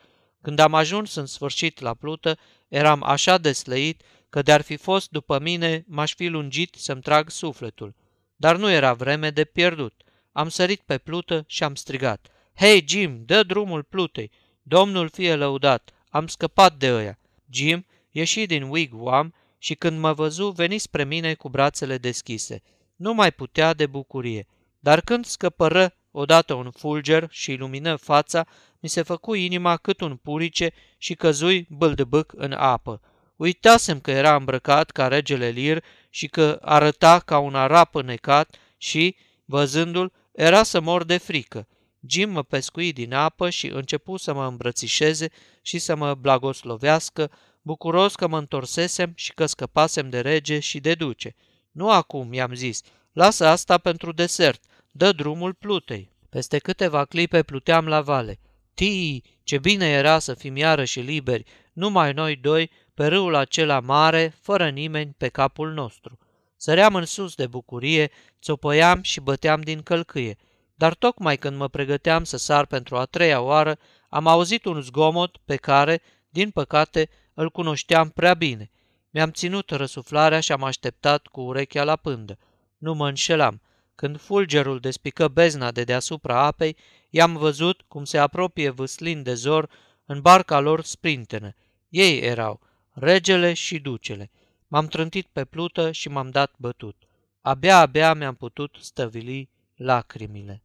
Când 0.44 0.59
am 0.59 0.74
ajuns 0.74 1.14
în 1.14 1.26
sfârșit 1.26 1.80
la 1.80 1.94
plută, 1.94 2.38
eram 2.68 3.02
așa 3.02 3.38
deslăit 3.38 4.02
că 4.28 4.42
de-ar 4.42 4.61
fi 4.61 4.76
fost 4.76 5.11
după 5.11 5.38
mine, 5.38 5.85
m-aș 5.87 6.14
fi 6.14 6.26
lungit 6.26 6.74
să-mi 6.78 7.00
trag 7.00 7.30
sufletul. 7.30 7.94
Dar 8.37 8.57
nu 8.57 8.70
era 8.70 8.92
vreme 8.92 9.30
de 9.30 9.44
pierdut. 9.44 10.02
Am 10.33 10.48
sărit 10.48 10.80
pe 10.80 10.98
plută 10.98 11.44
și 11.46 11.62
am 11.62 11.74
strigat. 11.74 12.26
Hei, 12.57 12.85
Jim, 12.88 13.22
dă 13.24 13.42
drumul 13.42 13.83
plutei! 13.83 14.30
Domnul 14.62 15.09
fie 15.09 15.35
lăudat! 15.35 15.90
Am 16.09 16.26
scăpat 16.26 16.76
de 16.76 16.92
ăia! 16.92 17.18
Jim 17.50 17.87
ieși 18.11 18.46
din 18.46 18.62
wigwam 18.62 19.35
și 19.59 19.74
când 19.74 19.98
mă 19.98 20.12
văzu, 20.12 20.48
veni 20.48 20.78
spre 20.78 21.04
mine 21.04 21.35
cu 21.35 21.48
brațele 21.48 21.98
deschise. 21.98 22.62
Nu 22.96 23.14
mai 23.14 23.33
putea 23.33 23.72
de 23.72 23.87
bucurie. 23.87 24.46
Dar 24.78 25.00
când 25.00 25.24
scăpără 25.24 25.94
odată 26.16 26.55
un 26.55 26.70
fulger 26.70 27.27
și 27.31 27.53
ilumină 27.53 27.96
fața, 27.96 28.46
mi 28.81 28.88
se 28.88 29.03
făcu 29.03 29.35
inima 29.35 29.77
cât 29.77 30.00
un 30.00 30.16
purice 30.16 30.72
și 30.98 31.14
căzui 31.14 31.66
bâldăbâc 31.70 32.33
în 32.37 32.53
apă. 32.53 33.00
Uitasem 33.37 34.00
că 34.00 34.11
era 34.11 34.35
îmbrăcat 34.35 34.90
ca 34.90 35.09
regele 35.09 35.48
Lir 35.48 35.85
și 36.11 36.29
că 36.29 36.59
arăta 36.62 37.18
ca 37.18 37.38
un 37.38 37.55
arap 37.55 37.94
înecat 37.94 38.57
și, 38.77 39.16
văzându-l, 39.44 40.12
era 40.33 40.62
să 40.62 40.81
mor 40.81 41.05
de 41.05 41.16
frică. 41.16 41.68
Jim 42.07 42.31
mă 42.31 42.42
pescui 42.42 42.92
din 42.92 43.14
apă 43.14 43.50
și 43.50 43.66
începu 43.66 44.16
să 44.16 44.35
mă 44.35 44.46
îmbrățișeze 44.46 45.29
și 45.62 45.79
să 45.79 45.94
mă 45.94 46.14
blagoslovească, 46.14 47.31
bucuros 47.62 48.14
că 48.14 48.27
mă 48.27 48.38
întorsesem 48.38 49.12
și 49.14 49.33
că 49.33 49.46
scăpasem 49.46 50.11
de 50.11 50.20
rege 50.20 50.59
și 50.59 50.81
de 50.81 50.94
duce. 50.94 51.35
Nu 51.70 51.90
acum, 51.90 52.33
i-am 52.33 52.55
zis, 52.55 52.81
lasă 53.12 53.46
asta 53.46 53.79
pentru 53.79 54.12
desert, 54.12 54.64
dă 54.96 55.12
drumul 55.12 55.52
plutei. 55.52 56.12
Peste 56.28 56.59
câteva 56.59 57.04
clipe 57.04 57.42
pluteam 57.42 57.87
la 57.87 58.00
vale. 58.00 58.38
Tii, 58.74 59.24
ce 59.42 59.59
bine 59.59 59.87
era 59.87 60.18
să 60.18 60.35
fim 60.35 60.57
iarăși 60.57 61.00
liberi, 61.00 61.44
numai 61.72 62.12
noi 62.12 62.37
doi, 62.37 62.70
pe 62.94 63.07
râul 63.07 63.35
acela 63.35 63.80
mare, 63.80 64.35
fără 64.40 64.68
nimeni 64.68 65.14
pe 65.18 65.28
capul 65.28 65.72
nostru. 65.72 66.18
Săream 66.57 66.94
în 66.94 67.04
sus 67.04 67.35
de 67.35 67.46
bucurie, 67.46 68.11
țopăiam 68.42 69.02
și 69.02 69.20
băteam 69.20 69.61
din 69.61 69.83
călcâie. 69.83 70.37
Dar 70.74 70.94
tocmai 70.94 71.37
când 71.37 71.57
mă 71.57 71.68
pregăteam 71.68 72.24
să 72.24 72.37
sar 72.37 72.66
pentru 72.66 72.96
a 72.96 73.04
treia 73.04 73.40
oară, 73.40 73.78
am 74.09 74.26
auzit 74.26 74.64
un 74.64 74.80
zgomot 74.80 75.37
pe 75.44 75.57
care, 75.57 76.02
din 76.28 76.50
păcate, 76.50 77.09
îl 77.35 77.50
cunoșteam 77.50 78.09
prea 78.09 78.35
bine. 78.35 78.70
Mi-am 79.11 79.30
ținut 79.30 79.70
răsuflarea 79.70 80.40
și 80.40 80.52
am 80.52 80.62
așteptat 80.62 81.26
cu 81.26 81.40
urechea 81.40 81.85
la 81.85 81.96
pândă. 81.96 82.38
Nu 82.78 82.94
mă 82.94 83.09
înșelam. 83.09 83.61
Când 83.94 84.20
fulgerul 84.20 84.80
despică 84.80 85.28
bezna 85.28 85.70
de 85.70 85.85
deasupra 85.85 86.44
apei, 86.44 86.76
i-am 87.11 87.37
văzut 87.37 87.83
cum 87.88 88.04
se 88.04 88.18
apropie 88.18 88.70
vâslind 88.70 89.24
de 89.24 89.35
zor 89.35 89.70
în 90.04 90.20
barca 90.20 90.61
lor 90.61 90.83
sprintenă. 90.83 91.54
Ei 91.88 92.18
erau, 92.18 92.61
regele 92.92 93.52
și 93.52 93.78
ducele. 93.78 94.30
M-am 94.68 94.87
trântit 94.87 95.26
pe 95.26 95.44
plută 95.44 95.92
și 95.92 96.09
m-am 96.09 96.30
dat 96.30 96.54
bătut. 96.57 96.96
Abia-abia 97.40 98.14
mi-am 98.14 98.35
putut 98.35 98.76
stăvili 98.80 99.50
lacrimile. 99.74 100.62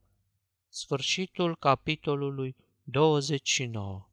Sfârșitul 0.69 1.55
capitolului 1.55 2.55
29 2.83 4.08